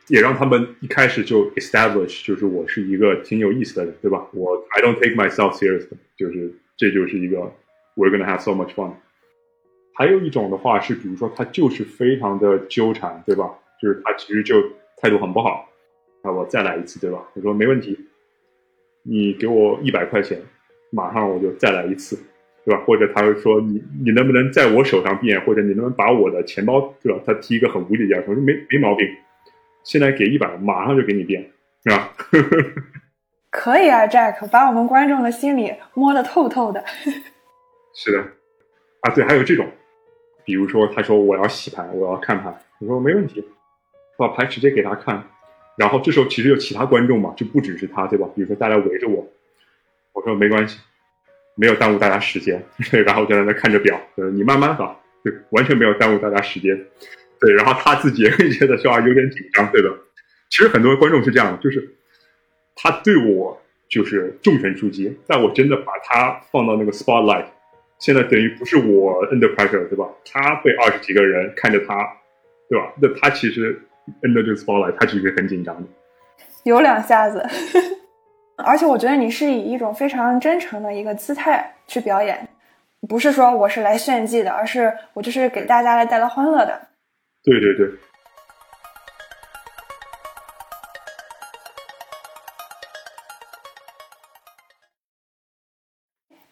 [0.07, 4.27] 也让他们一开始就 establish，就是我是一个挺有意思的人，对吧？
[4.33, 7.37] 我 I don't take myself seriously，就是这就是一个
[7.95, 8.91] we're gonna have so much fun。
[9.93, 13.49] 还有一种的话是，比如说他就是非常的纠缠，对吧？
[13.81, 14.61] 就是他其实就
[15.01, 15.67] 态度很不好，
[16.23, 17.27] 那我再来一次，对吧？
[17.33, 17.97] 我说没问题，
[19.03, 20.39] 你给我一百块钱，
[20.91, 22.17] 马上我就再来一次，
[22.63, 22.81] 对吧？
[22.85, 27.19] 或者他会说你你能不能在我手上变，或者你能不能把我的钱包，对吧？
[27.25, 29.07] 他提一个很无理的要求，没没毛病。
[29.85, 31.49] 现在给一百，马上就给你变，
[31.85, 32.11] 是吧？
[33.49, 36.83] 可以啊，Jack，把我们观众的心理摸得透透的。
[37.95, 38.19] 是的，
[39.01, 39.65] 啊，对，还有这种，
[40.43, 43.47] 比如说他说我要洗牌，我要看牌，我说没问题，
[44.17, 45.23] 把牌直接给他看，
[45.77, 48.27] 然后这时候其实有其他观众嘛，就不只是他，对吧？
[48.35, 49.25] 比如说大家围着我，
[50.11, 50.79] 我说没关系，
[51.55, 52.61] 没有耽误大家时间，
[53.05, 56.75] 然后就在那看着表，呃，你慢慢打，就，完全没有耽误大家时间。
[57.39, 59.89] 对，然后他自己也会觉得说啊有点紧张，对的。
[60.49, 61.95] 其实很多观众是这样的，就是
[62.75, 67.45] 他对我就是重拳出击，但我真的把他放到那个 spotlight，
[67.99, 70.07] 现在等于不是我 under pressure，对吧？
[70.25, 71.95] 他被二十几个人看着他，
[72.69, 72.93] 对吧？
[73.01, 73.81] 那他其实
[74.21, 75.87] under 这个 spotlight，他其实很紧张的，
[76.63, 77.45] 有两下子。
[78.57, 82.47] 而且我觉得你是以一种非常真诚的一个姿态去表演，
[83.09, 86.87] 不是说我是来炫技的，而是我就是给大家来带来欢乐的。
[87.45, 87.91] 对对对。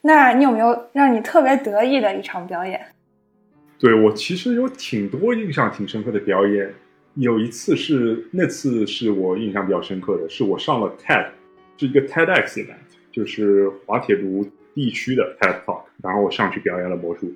[0.02, 2.80] 那你有没有让你特别得意的一场表演？
[3.80, 6.74] 对我其实有挺多印象挺深刻的表演，
[7.16, 11.30] 有一次是那次是我印象比较深刻的，是我上了 TED，
[11.78, 12.76] 是一个 TEDx event，
[13.12, 17.34] 就是滑铁卢地区的 TED Talk，然后我上去表演了魔术。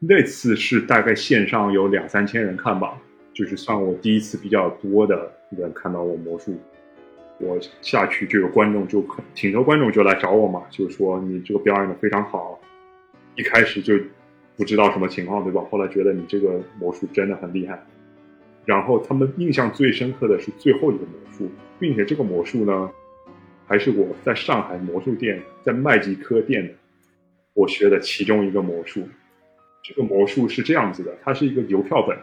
[0.00, 2.96] 那次是大概线上有两三千人看吧，
[3.32, 6.56] 就是算我第一次比较多的人看到我魔术。
[7.40, 12.60] 我下去就有观众就挺多观众就来找我嘛，就说你这个表演的非常好。
[13.36, 13.94] 一开始就
[14.56, 15.64] 不知道什么情况对吧？
[15.70, 17.80] 后来觉得你这个魔术真的很厉害。
[18.64, 22.90] 然后他们印象最深刻的是最后一个魔术，并且这个魔术呢，
[23.66, 26.76] 还是我在上海魔术店在麦吉科店
[27.54, 29.02] 我学的其中一个魔术。
[29.82, 32.16] 这个魔术是这样子的，它是一个邮票本，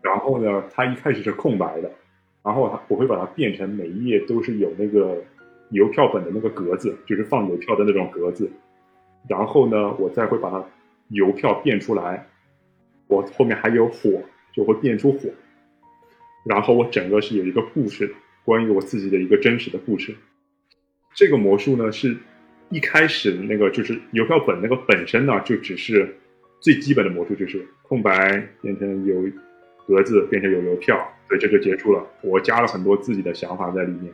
[0.00, 1.90] 然后呢，它一开始是空白的，
[2.42, 5.22] 然后它我会把它变成每一页都是有那个
[5.70, 8.50] 邮票本的那个格子，就是放邮票的那种格子，
[9.28, 10.64] 然后呢，我再会把它
[11.08, 12.26] 邮票变出来，
[13.08, 14.22] 我后面还有火，
[14.54, 15.28] 就会变出火，
[16.46, 20.14] 然后我整个是有一个故事，关于我自己的一个真实的故事。
[21.14, 22.16] 这个魔术呢，是
[22.70, 26.16] 一开始那个就是邮票本那个本身呢，就只是。
[26.60, 28.12] 最基本的魔术就是空白
[28.60, 29.22] 变成有
[29.86, 32.04] 格子，变成有邮票，对，这就结束了。
[32.22, 34.12] 我加了很多自己的想法在里面。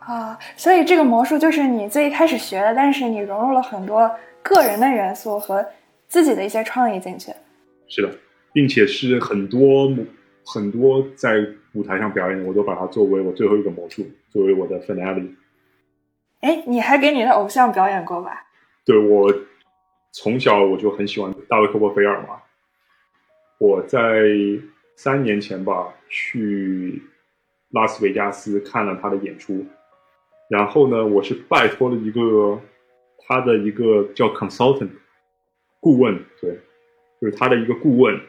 [0.00, 4.10] 啊，所以这个魔术就是你最一开始学的，但是你融入了很多
[4.42, 5.64] 个人的元素和
[6.06, 7.32] 自己的一些创意进去。
[7.86, 8.10] 是的，
[8.52, 9.90] 并且是很多
[10.44, 15.30] 很多在舞台上表演，我都把它作为我最后一个魔术，作为我的 finale。
[16.40, 18.46] 哎，你还给你的偶像表演过吧？
[18.84, 19.32] 对我。
[20.10, 22.40] 从小我就很喜欢大卫·科波菲尔嘛。
[23.58, 24.28] 我在
[24.94, 27.02] 三年前吧去
[27.70, 29.66] 拉斯维加斯看了他的演出，
[30.48, 32.60] 然后呢，我是拜托了一个
[33.26, 34.90] 他的一个叫 consultant
[35.80, 36.58] 顾问，对，
[37.20, 38.20] 就是他的一个顾问，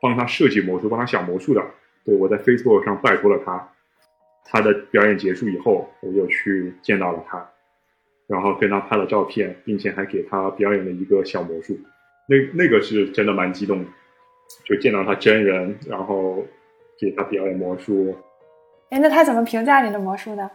[0.00, 1.62] 帮他设计魔术，帮他想魔术的。
[2.04, 3.72] 对我在 Facebook 上拜托了他，
[4.44, 7.50] 他的表演结束以后，我就去见到了他。
[8.26, 11.78] 然后跟他拍了照片，并且还给他表演了一个小魔术，
[12.30, 13.84] 那那个是真的蛮激动，
[14.64, 16.46] 就见到他真人，然后
[16.96, 18.16] 给他表演魔术。
[18.90, 20.48] 哎，那他怎么评价你的魔术的？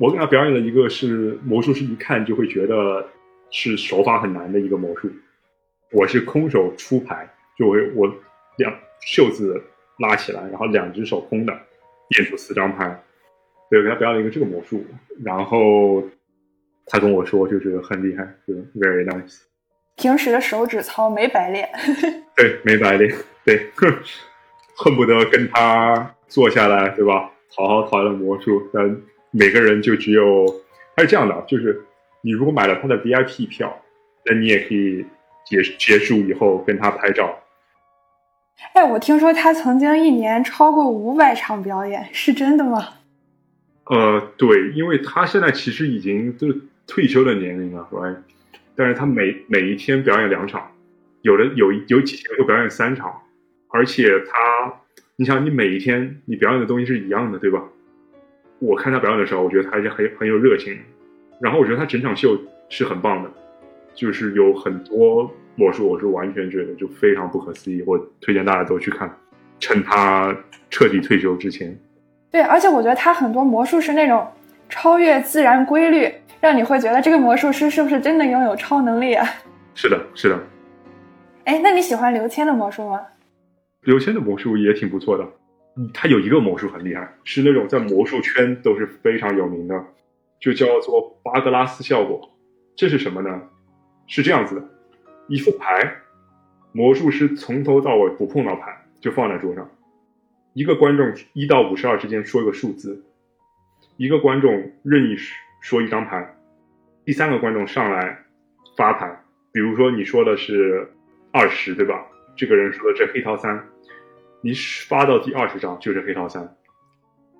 [0.00, 3.06] 我给他表演了一个是魔术，师一看就会觉得
[3.50, 5.08] 是手法很难的一个魔术。
[5.92, 8.14] 我是空手出牌，就我我
[8.58, 9.62] 两袖子
[10.00, 11.56] 拉起来，然后两只手空的，
[12.08, 13.00] 变出四张牌。
[13.70, 14.84] 对，给他表演了一个这个魔术，
[15.24, 16.02] 然后。
[16.86, 19.40] 他跟我说，就是很厉害，就 very nice。
[19.96, 21.68] 平时的手指操没白练。
[22.36, 23.14] 对，没白练。
[23.44, 23.70] 对，
[24.76, 27.30] 恨不得跟他坐下来，对吧？
[27.54, 28.68] 好好讨论魔术。
[28.72, 28.96] 但
[29.30, 30.46] 每个人就只有，
[30.96, 31.84] 他是这样的，就是
[32.22, 33.80] 你如果买了他的 VIP 票，
[34.24, 35.04] 那你也可以
[35.44, 37.38] 结结束以后跟他拍照。
[38.72, 42.88] 哎，我听说他曾经一年超过五百场表演，是真的吗？
[43.86, 48.16] 呃，对，因为他现在其实已经都是退休的年龄了，right？
[48.76, 50.70] 但是他每每一天表演两场，
[51.22, 53.12] 有的有有几天会表演三场，
[53.68, 54.74] 而且他，
[55.16, 57.62] 你想，你每一天你表演的东西是一样的，对吧？
[58.58, 60.78] 我看他表演的时候，我觉得他还是很很有热情，
[61.40, 63.30] 然后我觉得他整场秀是很棒的，
[63.94, 69.10] 就是有很多魔术，我是完全觉得就非常不可思议，我推荐大家都去看，
[69.60, 70.36] 趁他
[70.70, 71.78] 彻底退休之前。
[72.30, 74.26] 对，而且我觉得他很多魔术是那种
[74.74, 79.24] 超越自然规律，让你会觉得这个魔术师是不是真的拥有超能力啊？
[79.72, 80.36] 是的，是的。
[81.44, 83.00] 哎，那你喜欢刘谦的魔术吗？
[83.82, 85.24] 刘谦的魔术也挺不错的，
[85.94, 89.80] 他有一个魔术很厉害，是那种在魔术圈都是非常有名的，
[90.40, 92.28] 就叫做巴格拉斯效果。
[92.74, 93.42] 这是什么呢？
[94.08, 94.68] 是这样子的，
[95.28, 95.68] 一副牌，
[96.72, 99.70] 魔术师从头到尾不碰到牌，就放在桌上。
[100.52, 103.04] 一个观众一到五十二之间说一个数字，
[103.96, 105.16] 一个观众任意
[105.60, 106.36] 说一张牌，
[107.04, 108.18] 第三个观众上来
[108.76, 109.20] 发牌，
[109.52, 110.88] 比如说你说的是
[111.32, 112.04] 二十，对吧？
[112.36, 113.64] 这个人说的这黑桃三，
[114.40, 114.52] 你
[114.88, 116.56] 发到第二十张就是黑桃三，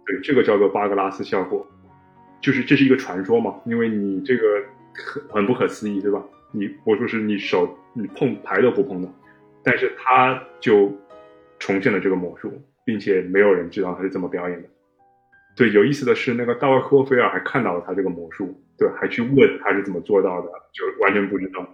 [0.07, 1.67] 对，这个叫做巴格拉斯效果，
[2.40, 4.62] 就是这是一个传说嘛，因为你这个
[4.95, 6.23] 很很不可思议，对吧？
[6.53, 9.09] 你我说是你手你碰牌都不碰的，
[9.62, 10.93] 但是他就
[11.59, 12.53] 重现了这个魔术。
[12.87, 14.69] 并且没有人知道他是怎么表演的。
[15.57, 21.64] 对，有意思的是，那个大卫科菲尔还看到了他这个魔术，对，还去问他是怎么做到的，就完全不知道。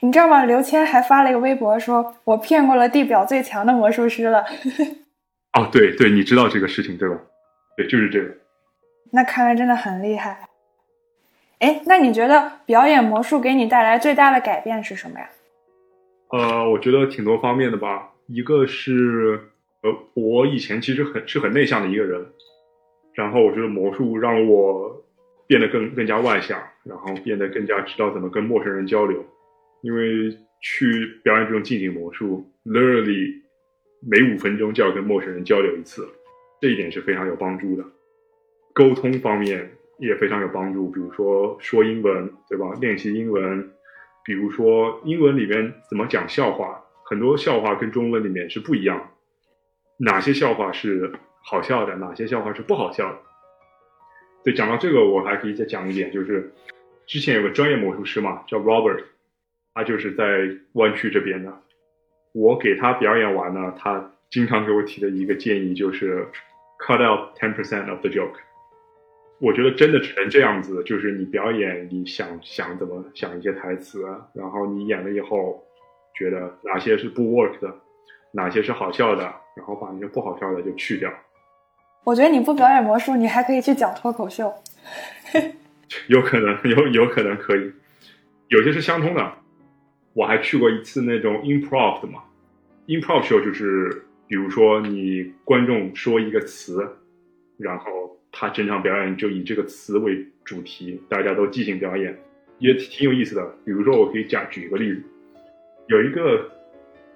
[0.00, 0.44] 你知道吗？
[0.44, 4.44] 刘谦还发了一个微博，说我骗过了地表最强的魔术师了。
[5.52, 7.16] 哦，对对，你知道这个事情对吧？
[7.76, 8.34] 对，就是这个。
[9.12, 10.48] 那看来真的很厉害。
[11.58, 15.28] 哎，那你觉得表演魔术给你带来最大的改变是什么呀？
[16.30, 19.50] 呃，我觉得挺多方面的吧，一个是。
[19.84, 22.26] 呃，我以前其实很是很内向的一个人，
[23.14, 25.04] 然后我觉得魔术让我
[25.46, 29.24] 变得更更加外向，然后变得更加知道怎么跟陌生人交流。
[29.82, 30.30] 因为
[30.62, 33.42] 去表演这种近景魔术，literally
[34.00, 36.08] 每五分钟就要跟陌生人交流一次，
[36.60, 37.84] 这一点是非常有帮助的。
[38.72, 42.72] 沟通方面也非常有帮助，比如说说英文，对吧？
[42.80, 43.70] 练习英文，
[44.24, 49.10] 比如说英文里面怎么讲笑话，很多笑话跟中文里面是不一样。
[49.98, 51.12] 哪些笑话是
[51.44, 53.18] 好笑的，哪些笑话是不好笑的？
[54.42, 56.52] 对，讲到这个，我还可以再讲一点，就是
[57.06, 59.04] 之前有个专业魔术师嘛，叫 Robert，
[59.74, 60.24] 他就是在
[60.72, 61.52] 湾区这边的。
[62.32, 66.26] 我给他表演完呢，他经常给我提的一个建议就是
[66.78, 68.36] cut out ten percent of the joke。
[69.38, 74.02] 我觉得真的只能这样子，就是你表演，你想想怎么想一些台词，
[74.34, 75.62] 然后你演了以后，
[76.14, 77.74] 觉得哪些是不 work 的。
[78.32, 79.22] 哪些是好笑的，
[79.54, 81.12] 然后把那些不好笑的就去掉。
[82.04, 84.54] 我觉得你不表演魔术，你还可以去讲脱口秀。
[86.08, 87.72] 有可能，有有可能可以，
[88.48, 89.32] 有些是相通的。
[90.12, 92.22] 我还去过一次那种 improv 的嘛
[92.86, 96.86] ，improv 秀就是，比如说你观众说一个词，
[97.56, 102.16] 然后他整场表演就以这个词为主题，大家都即兴表演，
[102.58, 103.44] 也挺有意思的。
[103.64, 105.02] 比如说，我可以讲举一个例子，
[105.88, 106.50] 有一个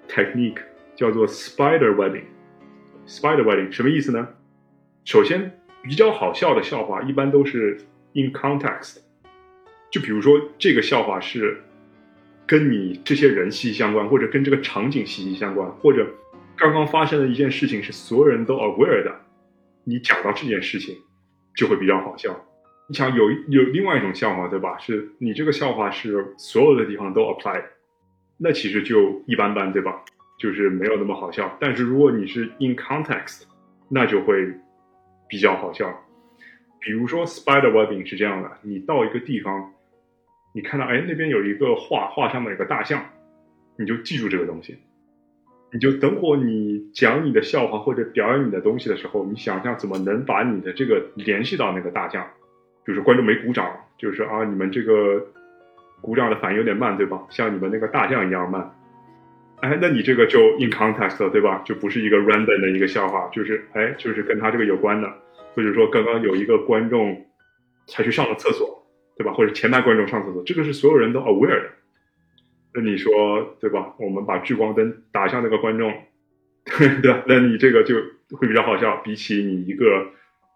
[0.07, 0.61] technique。
[0.95, 4.27] 叫做 spider wedding，spider wedding 什么意思呢？
[5.09, 7.75] 首先，比较好笑的笑话一般都是
[8.13, 8.99] in context，
[9.89, 11.59] 就比如说这个笑话是
[12.45, 16.07] 跟你这些人息息相关，或者跟这个场景息息相关，或者
[16.55, 19.19] 刚刚发生的一件事情是所有人都 aware 的，
[19.83, 20.95] 你讲到这件事情
[21.55, 22.39] 就会比较好笑。
[22.87, 24.77] 你想有有另外一种笑话，对吧？
[24.77, 27.63] 是你这个笑话是所有的地方都 apply，
[28.37, 30.05] 那其实就一般般，对吧？
[30.37, 33.45] 就是没有那么好笑，但是如果你是 in context，
[33.89, 34.53] 那就会
[35.29, 36.03] 比较好笑。
[36.81, 39.71] 比如说 spider webbing 是这样的：你到一个地方，
[40.53, 43.05] 你看到哎那边有一个画，画上面有个大象，
[43.77, 44.77] 你就记住这个东西。
[45.71, 52.25] 你就等会你讲你的笑话或者表演你的东西的时候，你想象怎么能把你的这个联系到那个大象。
[52.87, 55.23] 就是观众没鼓掌，就是啊你们这个
[56.01, 57.23] 鼓掌的反应有点慢，对吧？
[57.29, 58.73] 像你们那个大象一样慢。
[59.61, 61.61] 哎，那你这个就 in context，对吧？
[61.65, 65.11] 就不是一个 random 的一个笑话，就是哎，就是跟他这个有关的，
[65.53, 67.25] 或者说刚刚有一个观众
[67.87, 69.33] 才去上了厕所，对吧？
[69.33, 71.69] 或者前排观众上厕所，这个是所有人都 aware 的。
[72.73, 73.93] 那你说对吧？
[73.99, 75.91] 我们把聚光灯打向那个观众，
[77.01, 77.23] 对吧？
[77.27, 77.95] 那你这个就
[78.37, 80.07] 会比较好笑，比起你一个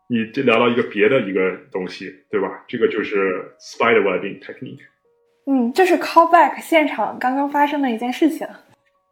[0.07, 2.63] 你聊到一个别的一个东西，对吧？
[2.67, 4.79] 这个就是 spider webbing technique。
[5.45, 8.47] 嗯，就是 callback 现场刚刚发生的一件事情。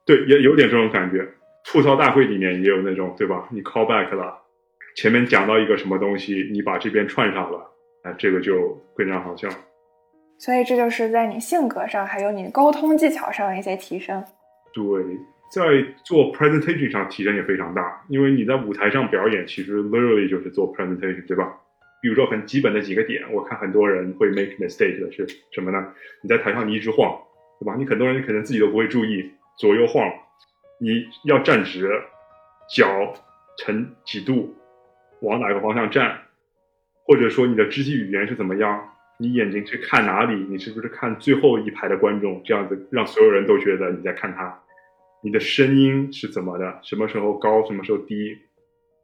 [0.06, 1.28] 对，也有点这种感觉。
[1.64, 3.48] 吐槽大会里面也有那种，对吧？
[3.52, 4.36] 你 callback 了，
[4.96, 7.60] 前面讲到一个什么东西，你把这边串上了，
[8.04, 9.48] 啊，这个就非常好笑。
[10.40, 14.24] 所以这就是在你性格上，还有你沟通技巧上的一些提升。
[14.74, 14.84] 对，
[15.54, 15.62] 在
[16.04, 21.54] 做 presentation 上提升也非常大，因为你在舞台上表演，其实 literally 就是做 presentation，对吧？
[22.02, 25.94] 比如说很基本的几个点，我看很多人会 make mistake 的是什么呢？
[26.24, 27.16] 你在台上你一直晃，
[27.60, 27.76] 对吧？
[27.78, 30.12] 你很多人可能自己都不会注意左右晃，
[30.80, 31.88] 你要站直，
[32.68, 33.14] 脚
[33.60, 34.56] 成几度，
[35.20, 36.20] 往哪个方向站，
[37.04, 38.90] 或者说你的肢体语言是怎么样？
[39.20, 40.34] 你眼睛去看哪里？
[40.50, 42.42] 你是不是看最后一排的观众？
[42.44, 44.60] 这样子让所有人都觉得你在看他。
[45.22, 46.80] 你的声音是怎么的？
[46.82, 47.64] 什么时候高？
[47.68, 48.36] 什么时候低？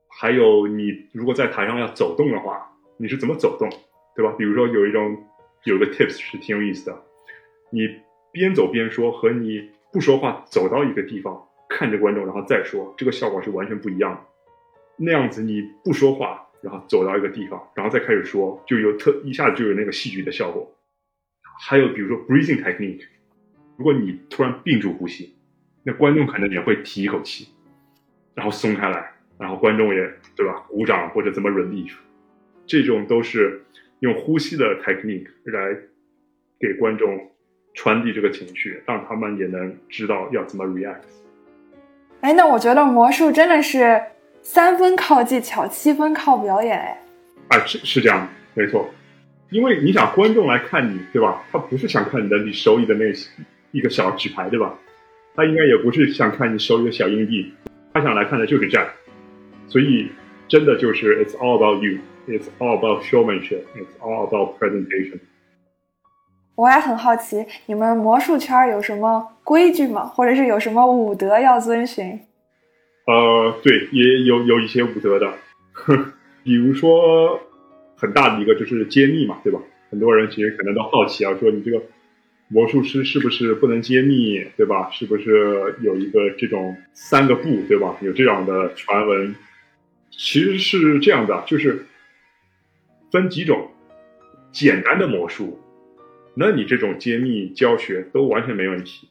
[0.09, 2.67] 还有你如果在台上要走动的话。
[2.99, 3.69] 你是怎么走动，
[4.15, 4.33] 对吧？
[4.39, 5.23] 比如说有一种
[5.65, 6.99] 有个 tips 是挺有意思的，
[7.69, 7.87] 你
[8.31, 14.21] 边走边说和你不说话走到一个地方看着观众然后再说，这个效果是完全不一样的。
[14.97, 20.73] 那样子你不说话，然后走到一个地方，然后再开始说，就有特一下子就有那个戏剧的效果。
[21.59, 23.03] 还有比如说 breathing technique，
[23.77, 25.35] 如果你突然屏住呼吸，
[25.83, 27.47] 那观众可能也会提一口气，
[28.33, 31.93] 然后松开来，然后观众也对吧，鼓掌或者怎么 relief。
[32.65, 33.63] 这种都是
[33.99, 35.77] 用呼吸的 technique 来
[36.59, 37.31] 给观众
[37.77, 41.03] 传递这个情绪，让他们也能知道要怎么 react。
[42.21, 44.01] 哎，那我觉得魔术真的是
[44.41, 46.75] 三分靠技巧，七分靠表演。
[46.75, 46.99] 哎，
[47.49, 48.89] 哎，是是这样，没错。
[49.51, 51.43] 因为你想观众来看你，对吧？
[51.51, 53.05] 他不是想看你的你手里的那
[53.71, 54.73] 一个小纸牌，对吧？
[55.35, 57.53] 他应该也不是想看你手里的小硬币，
[57.93, 58.87] 他想来看的就是这样。
[59.67, 60.09] 所以
[60.47, 61.99] 真的就是 it's all about you。
[62.27, 63.63] It's all about showmanship.
[63.75, 65.19] It's all about presentation.
[66.57, 70.05] 我还很好奇，你们魔术圈有什么规矩吗？
[70.05, 72.19] 或者是有什么武德要遵循？
[73.05, 75.31] 呃，对，也有有一些武德的，
[76.43, 77.39] 比如说
[77.95, 79.59] 很大的一个就是揭秘嘛，对吧？
[79.91, 81.79] 很多人其实可能都好奇啊，说你这个
[82.47, 84.89] 魔术师是不是不能揭秘，对吧？
[84.91, 87.95] 是不是有一个这种三个不，对吧？
[88.01, 89.35] 有这样的传闻，
[90.09, 91.85] 其实是这样的，就是。
[93.09, 93.71] 分几种
[94.51, 95.57] 简单的魔术，
[96.39, 99.09] 那你这种揭秘教学都完全没问题。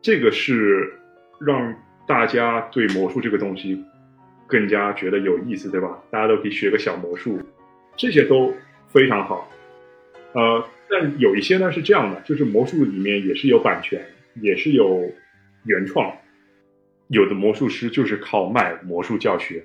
[0.00, 0.90] 这个是
[1.38, 1.74] 让
[2.08, 3.84] 大家对魔术这个东西
[4.46, 6.02] 更加觉得有意思，对吧？
[6.10, 7.38] 大家都可以学个小魔术，
[7.94, 8.54] 这些都
[8.88, 9.50] 非常好。
[10.32, 14.02] 呃，但有一些呢是这样的，就是魔术里面也是有版权，
[14.40, 15.12] 也是有
[15.64, 16.10] 原创。
[17.08, 19.62] 有的魔术师就是靠卖魔术教学，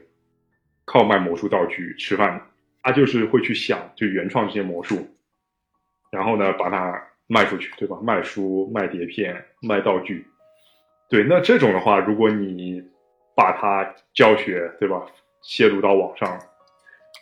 [0.84, 2.42] 靠卖魔术道具吃饭。
[2.84, 5.08] 他就是会去想，就原创这些魔术，
[6.12, 7.98] 然后呢，把它卖出去，对吧？
[8.02, 10.26] 卖书、卖碟片、卖道具，
[11.10, 11.24] 对。
[11.24, 12.84] 那这种的话，如果你
[13.36, 15.06] 把它教学，对吧？
[15.44, 16.40] 泄露到网上，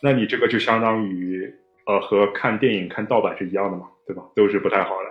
[0.01, 1.53] 那你这个就相当于
[1.85, 4.23] 呃，和看电影看盗版是一样的嘛，对吧？
[4.35, 5.09] 都是不太好的。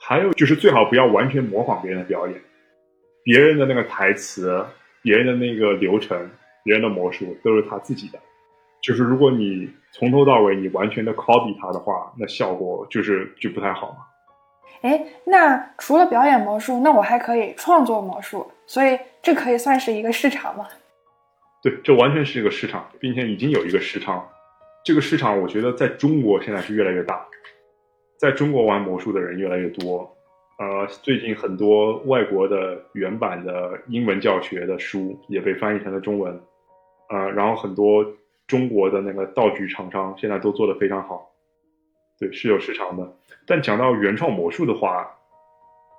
[0.00, 2.40] 还有就是最好不要完全模仿别人的表演，
[3.24, 4.64] 别人的那个台词、
[5.02, 6.30] 别人的那个流程、
[6.64, 8.18] 别人的魔术都是他自己的。
[8.80, 13.98] 就是如果你从头到尾你完全的 copy 它的话，那效果就是就不太好嘛。
[14.82, 20.68] 哎，那除了表演魔术，那我还可以创作魔术，所以这可以算是一个市场吗？
[21.60, 24.24] 对，这完全是一个市场，并且已经有一个市场。
[24.84, 27.26] 这个市场我觉得在中国现在是越来越大，
[28.20, 30.08] 在中国玩魔术的人越来越多。
[30.60, 36.40] 呃，最近很多外国的原版的英文教学的书也被翻译成了中文，
[37.10, 38.06] 呃，然后很多。
[38.48, 41.30] 中国的那个道具厂商现在都做得非常好，
[42.18, 43.16] 对，是有市场的。
[43.46, 45.08] 但讲到原创魔术的话，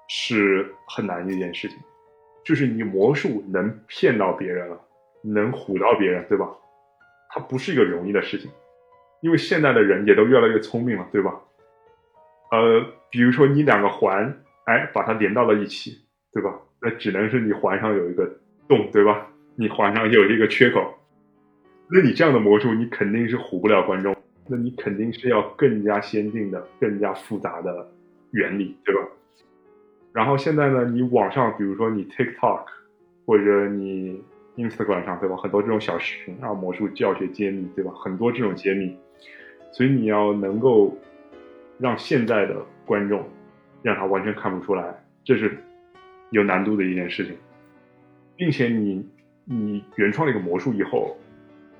[0.09, 1.77] 是很难的一件事情，
[2.43, 4.81] 就是你魔术能骗到别人了，
[5.21, 6.49] 能唬到别人，对吧？
[7.29, 8.49] 它不是一个容易的事情，
[9.21, 11.39] 因为现在的人也都越来越聪明了，对吧？
[12.51, 16.59] 呃，比如说你两个环，哎，把它连到了一起，对吧？
[16.81, 18.25] 那只能是你环上有一个
[18.67, 19.27] 洞，对吧？
[19.55, 20.95] 你环上有一个缺口。
[21.91, 24.15] 那你这样的魔术，你肯定是唬不了观众。
[24.47, 27.87] 那你肯定是要更加先进的、更加复杂的
[28.31, 29.01] 原理，对吧？
[30.11, 32.65] 然后现在呢，你网上，比如说你 TikTok
[33.25, 34.21] 或者你
[34.55, 35.35] Instagram 上，对吧？
[35.35, 37.91] 很多这种小视频啊，魔术教学揭秘，对吧？
[37.95, 38.95] 很多这种揭秘，
[39.71, 40.95] 所以你要能够
[41.79, 43.23] 让现在的观众
[43.81, 45.57] 让他完全看不出来，这是
[46.31, 47.35] 有难度的一件事情，
[48.35, 49.07] 并且你
[49.45, 51.17] 你原创了一个魔术以后。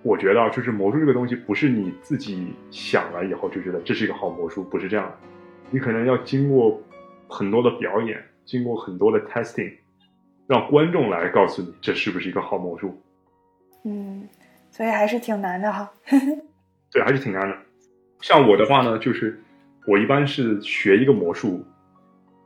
[0.02, 5.18] 我觉得就是魔术这个东西，不是你自己想了以后就觉得这是一个好魔术，不是这样的。
[5.72, 6.82] 你可能要经过
[7.28, 9.74] 很多的表演，经过很多的 testing，
[10.48, 13.00] 让观众来告诉你这是不是一个好魔术。
[13.84, 14.28] 嗯，
[14.72, 15.92] 所以还是挺难的哈。
[16.92, 17.56] 对，还是挺难的。
[18.22, 19.40] 像我的话呢，就是
[19.86, 21.64] 我一般是学一个魔术，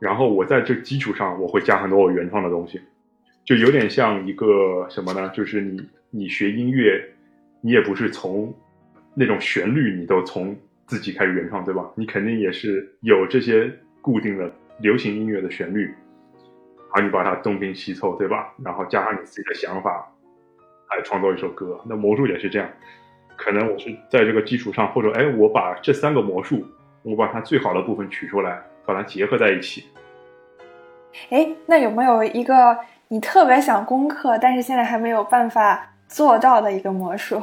[0.00, 2.80] 然后我在这基础上我会加很多我原创的东西，
[3.44, 5.30] 就有点像一个什么呢？
[5.34, 7.02] 就是你你学音乐，
[7.64, 8.52] 你也不是从
[9.14, 10.54] 那种旋律你都从
[10.86, 11.90] 自己开始原创，对吧？
[11.94, 18.52] 你肯定也是有这些固定的流行音乐的旋律，然后你把它东拼西凑，对吧？
[18.62, 20.06] 然后加上你自己的想法，
[20.90, 21.80] 来创作一首歌。
[21.86, 22.68] 那魔术也是这样。
[23.34, 26.62] 可能我是在这个基础上，或者哎，我把这三个魔术，
[27.02, 29.86] 我把它最好的部分取出来，把它结合在一起。
[31.30, 32.76] 哎，那有没有一个
[33.08, 37.42] 你特别想攻克，但是现在还没有办法做到的一个魔术？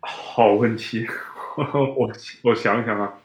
[0.00, 1.04] 好问题，
[1.58, 2.12] 我
[2.44, 3.18] 我想想啊，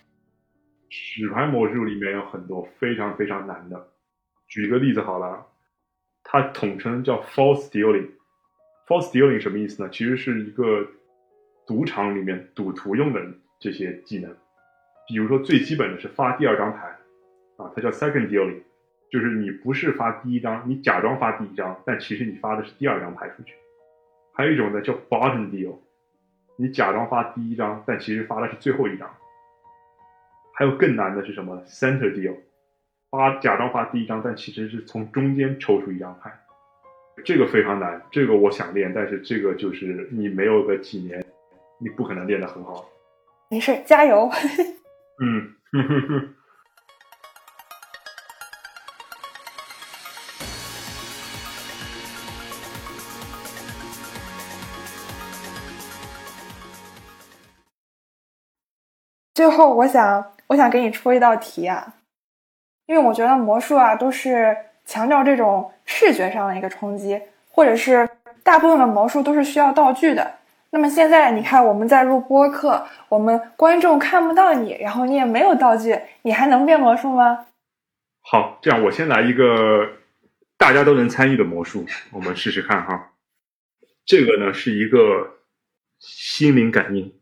[0.89, 3.91] 纸牌魔术里面有很多非常非常难的。
[4.47, 5.45] 举一个例子好了，
[6.23, 8.09] 它统称叫 false dealing。
[8.87, 9.89] false dealing 什么意思呢？
[9.91, 10.87] 其实是一个。
[11.67, 13.19] 赌场里面赌徒用的
[13.59, 14.31] 这些技能，
[15.07, 16.95] 比如说最基本的是发第二张牌，
[17.57, 18.61] 啊，它叫 second dealing，
[19.11, 23.55] 就是你不是发第一张，你假装发第一张，但其实你发的是第二张牌出去。
[24.35, 25.77] 还有一种呢叫 bottom deal，
[26.57, 29.09] 你假装发第一张，但其实发的是最后一张。
[30.53, 32.35] 还有更难的是什么？center deal，
[33.09, 36.31] 发假装发第一张，但其实是从中间抽出一张牌。
[37.23, 41.23] 这个非常难，这个我想练，但是这个就是你没有个几年。
[41.77, 42.87] 你不可能练得很好，
[43.51, 44.29] 没事，加油。
[45.21, 45.53] 嗯，
[59.35, 61.95] 最后，我想，我想给你出一道题啊，
[62.85, 64.55] 因为我觉得魔术啊都是
[64.85, 67.21] 强调这种视觉上的一个冲击，
[67.51, 68.09] 或者是
[68.43, 70.35] 大部分的魔术都是需要道具的。
[70.69, 77.47] 那么现在你看我们在录播客，我们观众看不到你，然后你也没有道具，你还能变魔术吗？
[78.21, 79.85] 好，这样我先来一个
[80.57, 83.11] 大家都能参与的魔术，我们试试看哈。
[84.05, 85.41] 这个呢是一个
[85.99, 87.13] 心灵感应。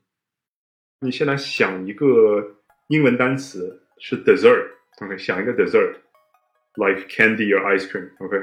[1.03, 2.55] 你现在想一个
[2.87, 8.37] 英文单词是 dessert，OK，想一个 dessert，like candy or ice cream，OK，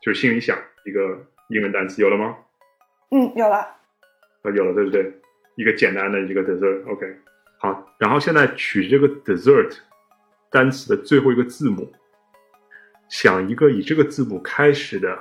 [0.00, 2.36] 就是心里想一个英文单词，有了吗？
[3.10, 3.56] 嗯，有了。
[4.42, 5.12] 啊，有了，对不对？
[5.56, 7.16] 一个简单的一个 dessert，OK，
[7.58, 7.92] 好。
[7.98, 9.76] 然后现在取这个 dessert
[10.50, 11.92] 单词的最后一个字母，
[13.08, 15.18] 想一个以这个字母开始的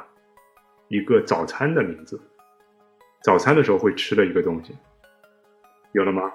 [0.89, 2.21] 一个早餐的名字，
[3.23, 4.77] 早餐的时候会吃的一个东西，
[5.93, 6.31] 有了吗？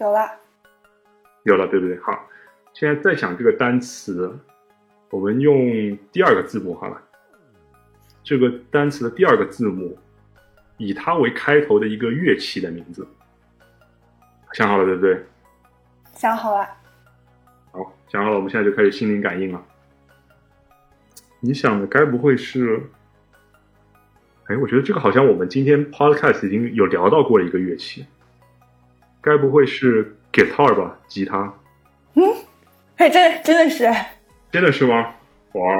[0.00, 0.30] 有了，
[1.44, 1.98] 有了，对不对？
[2.00, 2.28] 好，
[2.72, 4.36] 现在再想这个单词，
[5.10, 7.00] 我们用第二个字母好了，
[8.22, 9.98] 这个单词的第二个字母。
[10.80, 13.04] 以它为开头的一个乐器的名字，
[14.52, 15.26] 想好了对不对？
[16.14, 16.64] 想好了。
[17.72, 19.60] 好，想好了，我们现在就开始心灵感应了。
[21.40, 22.80] 你想的该不会是？
[24.44, 28.06] 哎，我觉得这个好像我们今天 podcast 已经有聊到过的一个乐器，
[29.20, 30.98] 该不会是 guitar 吧？
[31.08, 31.52] 吉他？
[32.14, 32.22] 嗯，
[32.96, 33.90] 哎，真真的是？
[34.50, 35.14] 真的是吗？
[35.52, 35.72] 哇！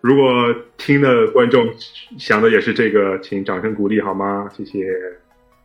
[0.00, 1.68] 如果听的观众
[2.18, 4.50] 想的也是这个，请掌声鼓励好吗？
[4.56, 4.86] 谢谢，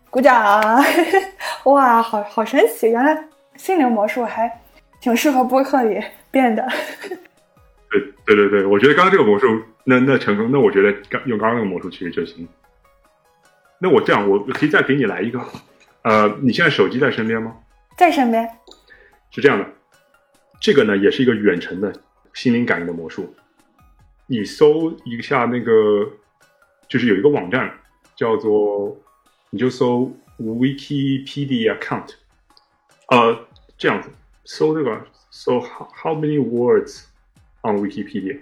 [0.09, 0.83] 鼓掌！
[1.65, 2.89] 哇，好好神奇！
[2.89, 4.61] 原来心灵魔术还
[4.99, 6.67] 挺适合播客里变的。
[7.89, 9.47] 对对对对，我觉得刚刚这个魔术
[9.86, 12.47] 那那成功，那我觉得刚用刚刚那个魔术其实就行。
[13.79, 15.39] 那我这样，我可以再给你来一个。
[16.06, 17.58] 呃，你现在手机在身边吗？
[17.97, 18.47] 在身边。
[19.32, 19.66] 是这样的，
[20.62, 21.91] 这个呢也是一个远程的
[22.32, 23.34] 心灵感应的魔术。
[24.28, 26.08] 你搜一下那个，
[26.88, 27.72] 就是有一个网站
[28.16, 28.95] 叫做，
[29.49, 32.12] 你就搜 Wikipedia account，
[33.08, 33.39] 呃，
[33.76, 34.10] 这样子
[34.43, 37.06] 搜这个，搜 How How many words
[37.64, 38.41] on Wikipedia？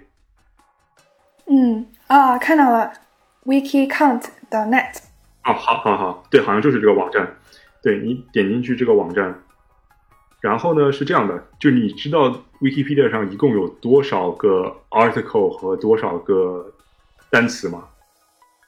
[1.46, 2.92] 嗯啊，看到了
[3.46, 4.98] ，Wikicount 的 net。
[5.44, 7.36] 哦，好好好，对，好像就是这个网站，
[7.84, 9.42] 对你点进去这个网站。
[10.40, 12.30] 然后呢，是这样的，就你知道
[12.60, 16.72] Wikipedia 上一共有多少个 article 和多少个
[17.30, 17.88] 单词吗？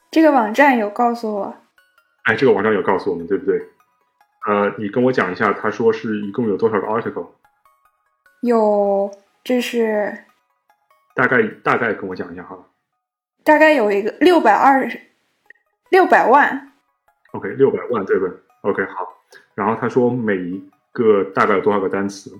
[0.09, 1.55] 这个网站有告诉我。
[2.23, 3.61] 哎，这个网站有告诉我们，对不对？
[4.47, 7.27] 呃，你跟我讲一下，他说是一共有多少个 article？
[8.41, 9.11] 有，
[9.43, 10.25] 这是
[11.13, 12.57] 大概大概跟我讲一下哈。
[13.43, 14.99] 大概有一个六百二十
[15.89, 16.71] 六百万。
[17.33, 19.17] OK，六百万对不对？OK，好。
[19.55, 20.69] 然后他说每一。
[20.93, 22.31] 个大概有多少个单词？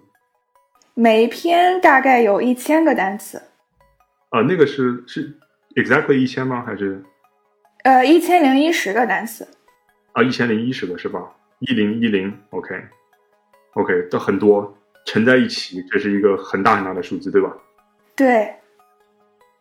[0.96, 3.40] 每一篇大概有一千个单词。
[4.30, 5.32] 啊，那个是是
[5.76, 6.64] exactly 一千吗？
[6.66, 7.00] 还是
[7.84, 9.48] 呃，一千零一十个单词。
[10.14, 11.22] 啊，一千零一十个是吧？
[11.60, 17.56] 一零一零，OK，OK，都很多，乘在一起，这是一个很大很大的数字，对吧？
[18.16, 18.56] 对，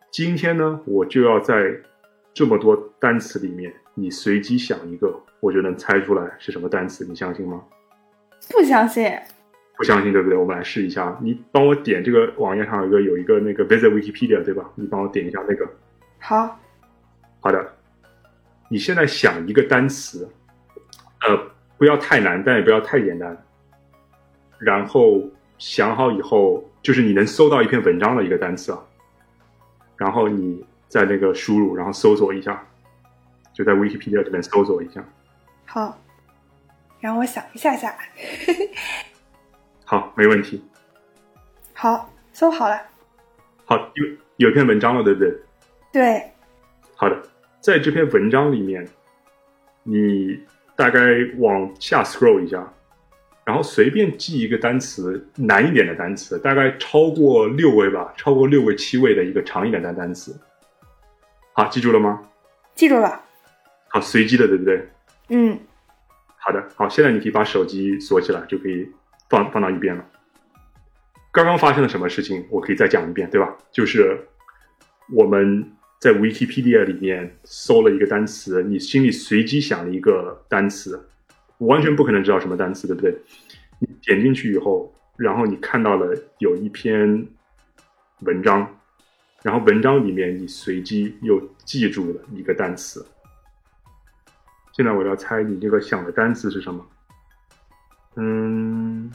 [0.09, 1.55] 今天呢，我就要在
[2.33, 7.63] 这么多单词里面，你随机想一个，我就能猜出来是什么单词，你相信吗？
[8.49, 9.11] 不相信。
[9.75, 10.35] 不相信对不对？
[10.35, 11.15] 我们来试一下。
[11.21, 14.67] 你帮我点这个网页上有一个有一个那个 Visit Wikipedia 对吧？
[14.73, 15.69] 你帮我点一下那个。
[16.17, 16.59] 好，
[17.39, 17.73] 好的。
[18.69, 20.27] 你现在想一个单词，
[21.21, 23.37] 呃，不要太难，但也不要太简单。
[24.57, 25.23] 然后
[25.59, 28.83] 想好以后，就是你能搜到一篇文章的一个单词啊。
[29.95, 32.65] 然后你在那个输入，然后搜索一下，
[33.57, 35.03] 就在 Wikipedia 这边搜索一下。
[35.65, 35.99] 好，
[36.99, 37.97] 让我想一下下。
[39.83, 40.63] 好，没问题。
[41.73, 42.79] 好，搜好了。
[43.65, 45.35] 好，有有篇文章了，对不对？
[45.91, 46.31] 对。
[46.95, 47.19] 好的，
[47.59, 48.87] 在这篇文章里面，
[49.81, 50.39] 你
[50.75, 51.01] 大概
[51.39, 52.71] 往下 scroll 一下，
[53.43, 60.39] 然后随便记一个单词，难一点的单词，大概超过六位吧，超过六位、七位的一个长一点的单词。
[61.53, 62.21] 好，记住了吗？
[62.75, 63.23] 记住了。
[63.89, 64.89] 好，随机的，对不对？
[65.29, 65.59] 嗯。
[66.37, 68.89] 好的，好，现在你可以把手机锁起来，就可以。
[69.29, 70.05] 放放到一边了。
[71.33, 72.45] 刚刚发生了什么事情？
[72.49, 73.57] 我可以再讲一遍，对吧？
[73.73, 74.25] 就是
[75.13, 75.69] 我们
[75.99, 81.09] 在 Wikipedia 里面搜了一个单词，你心里随机想了一个单词，
[81.57, 83.13] 完全不可能知道什么单词，对不对？
[83.79, 87.27] 你点进去以后，然后你看到了有一篇
[88.21, 88.79] 文章，
[89.43, 93.05] 然后文章里面你随机又记住了一个单词。
[94.77, 96.85] 现在我要猜你这个想的单词是什么？
[98.15, 99.11] 嗯，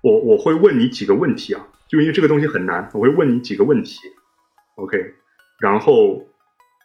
[0.00, 3.98] 我我会问你几个问题啊，就因为这个东西很难，我会问你几个问题
[4.76, 5.12] ，OK，
[5.58, 6.24] 然后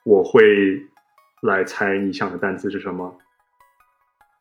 [0.03, 0.41] 我会
[1.41, 3.15] 来猜你想的单词是什么。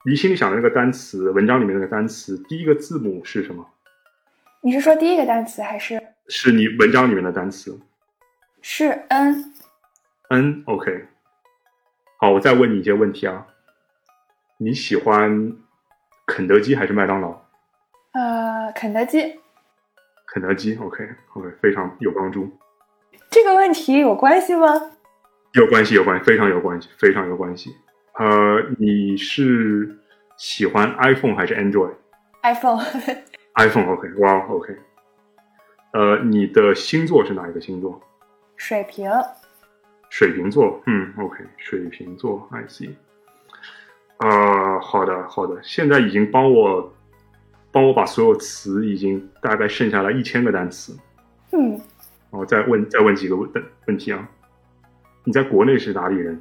[0.06, 3.68] 你心里想的那个单词，文章里面那个单词，第一个字母是什么？
[4.62, 6.02] 你是说第一个单词还是？
[6.28, 7.78] 是你文章里面的单词。
[8.62, 9.52] 是 n。
[10.30, 11.08] n，OK。
[12.20, 13.46] 好，我再问你一些问题啊，
[14.58, 15.56] 你喜欢？
[16.26, 17.28] 肯德基还是麦当劳？
[18.12, 19.38] 呃，肯德基。
[20.26, 22.50] 肯德基，OK，OK，非常有帮助。
[23.30, 24.68] 这个问题有关系吗？
[25.52, 27.74] 有关系，有关系，非常有关系，非常有关系。
[28.14, 29.98] 呃，你是
[30.36, 32.84] 喜欢 iPhone 还是 Android？iPhone。
[33.54, 34.76] iPhone，OK，哇，OK。
[35.92, 38.00] 呃，你的星座是哪一个星座？
[38.56, 39.08] 水瓶。
[40.10, 42.90] 水瓶座，嗯，OK，水瓶座，I see。
[44.16, 46.92] 啊，好的，好的，现在已经帮我
[47.70, 50.96] 帮我把所有词已经大概剩下来一千个单词。
[51.52, 51.80] 嗯，
[52.30, 53.48] 我再问再问几个问
[53.86, 54.28] 问题啊？
[55.24, 56.40] 你在国内是哪里人？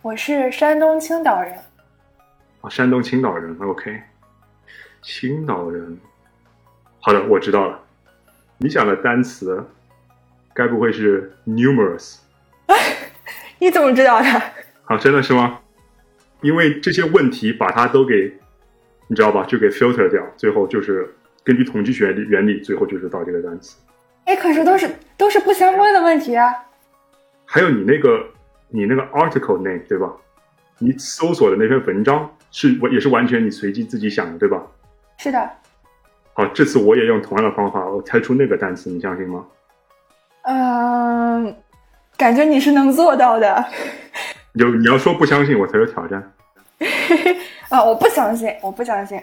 [0.00, 1.54] 我是山东青岛人。
[2.60, 4.00] 啊，山东青岛人，OK，
[5.02, 5.98] 青岛人。
[7.00, 7.80] 好的，我知道了。
[8.56, 9.64] 你想的单词
[10.54, 12.20] 该不会是 numerous？
[13.58, 14.26] 你怎么知道的？
[14.84, 15.60] 好，真的是吗？
[16.40, 18.32] 因为这些问题把它都给，
[19.08, 19.44] 你知道吧？
[19.44, 23.76] 就给 filter 掉，最后就是根据统计学原理，最后就是到这个单词。
[24.24, 26.52] 哎，可是都是都是不相关的问题啊。
[27.44, 28.24] 还有你那个
[28.68, 30.12] 你那个 article name 对吧？
[30.78, 34.62] 你搜索的那篇文章是我也是完全你随机自己想的对吧？
[35.16, 35.50] 是的。
[36.34, 39.44] 好，这次我也用同样的方法，我猜出那个单词，你相信吗？
[40.42, 41.56] 嗯，
[42.18, 43.64] 感觉你是能做到的。
[44.54, 46.32] 有你要说不相信我才有挑战，
[47.70, 47.82] 啊！
[47.84, 49.16] 我不相信，我不相信。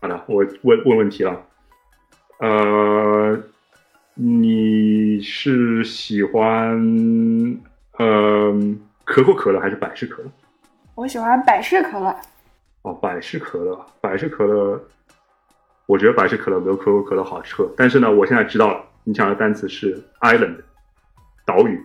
[0.00, 1.42] 好的，我问问问题了。
[2.40, 3.40] 呃，
[4.12, 6.76] 你是喜欢
[7.96, 8.52] 呃
[9.04, 10.28] 可口可乐还是百事可乐？
[10.96, 12.14] 我喜欢百事可乐。
[12.82, 14.78] 哦，百事可乐，百事可乐，
[15.86, 17.72] 我觉得百事可乐没有可口可乐好喝。
[17.74, 20.56] 但是呢，我现在知道了，你讲的单词是 island，
[21.46, 21.82] 岛屿。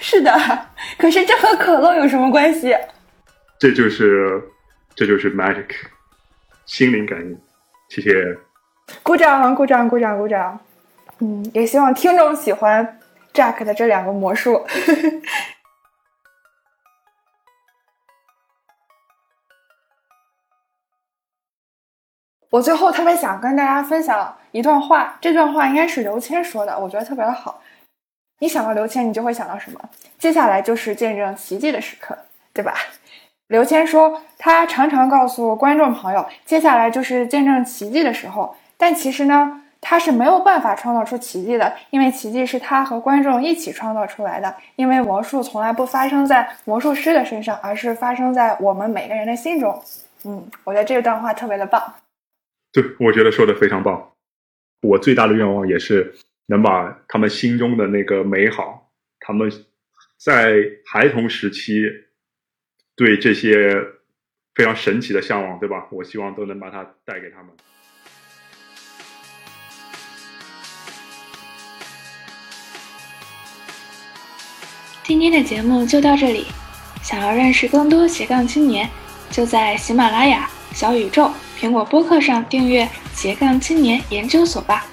[0.00, 0.32] 是的，
[0.96, 2.76] 可是这和可乐有什么关系？
[3.58, 4.42] 这就是，
[4.94, 5.68] 这就是 magic，
[6.66, 7.40] 心灵感应。
[7.88, 8.12] 谢谢，
[9.02, 10.60] 鼓掌，鼓掌，鼓掌，鼓掌。
[11.20, 13.00] 嗯，也希望听众喜欢
[13.32, 14.64] Jack 的这两个魔术。
[22.50, 27.60] 我最后特别想跟大家分享一段话，这段话应该是刘谦说的，我觉得特别的好。
[28.40, 29.80] 你想到刘谦，你就会想到什么？
[30.18, 32.16] 接下来就是见证奇迹的时刻，
[32.52, 32.74] 对吧？
[33.48, 38.54] 刘谦说，他常常告诉观众朋友，接下来就是见证奇迹的时候。
[38.76, 44.54] 但其实呢，他是没有办法创造出奇迹的，因为奇迹是他和观众一起创造出来的。
[44.76, 49.82] 因为魔术从来不发生在魔术师的身上，而是发生在我们每个人的心中。
[50.24, 51.82] 嗯，我觉得这段话特别的棒。
[52.70, 54.10] 对，我觉得说的非常棒。
[54.82, 56.14] 我最大的愿望也是
[56.50, 58.90] 能把他们心中的那个美好，
[59.20, 59.52] 他们
[60.16, 60.54] 在
[60.86, 61.82] 孩童时期
[62.96, 63.74] 对这些
[64.54, 65.86] 非常神奇的向往，对吧？
[65.92, 67.52] 我希望都能把它带给他们。
[75.04, 76.46] 今天的节目就到这里。
[77.02, 78.88] 想要认识更多斜杠青年，
[79.30, 84.86] 就在喜马拉雅、小宇宙、苹果播客上订阅斜杠青年研究所吧。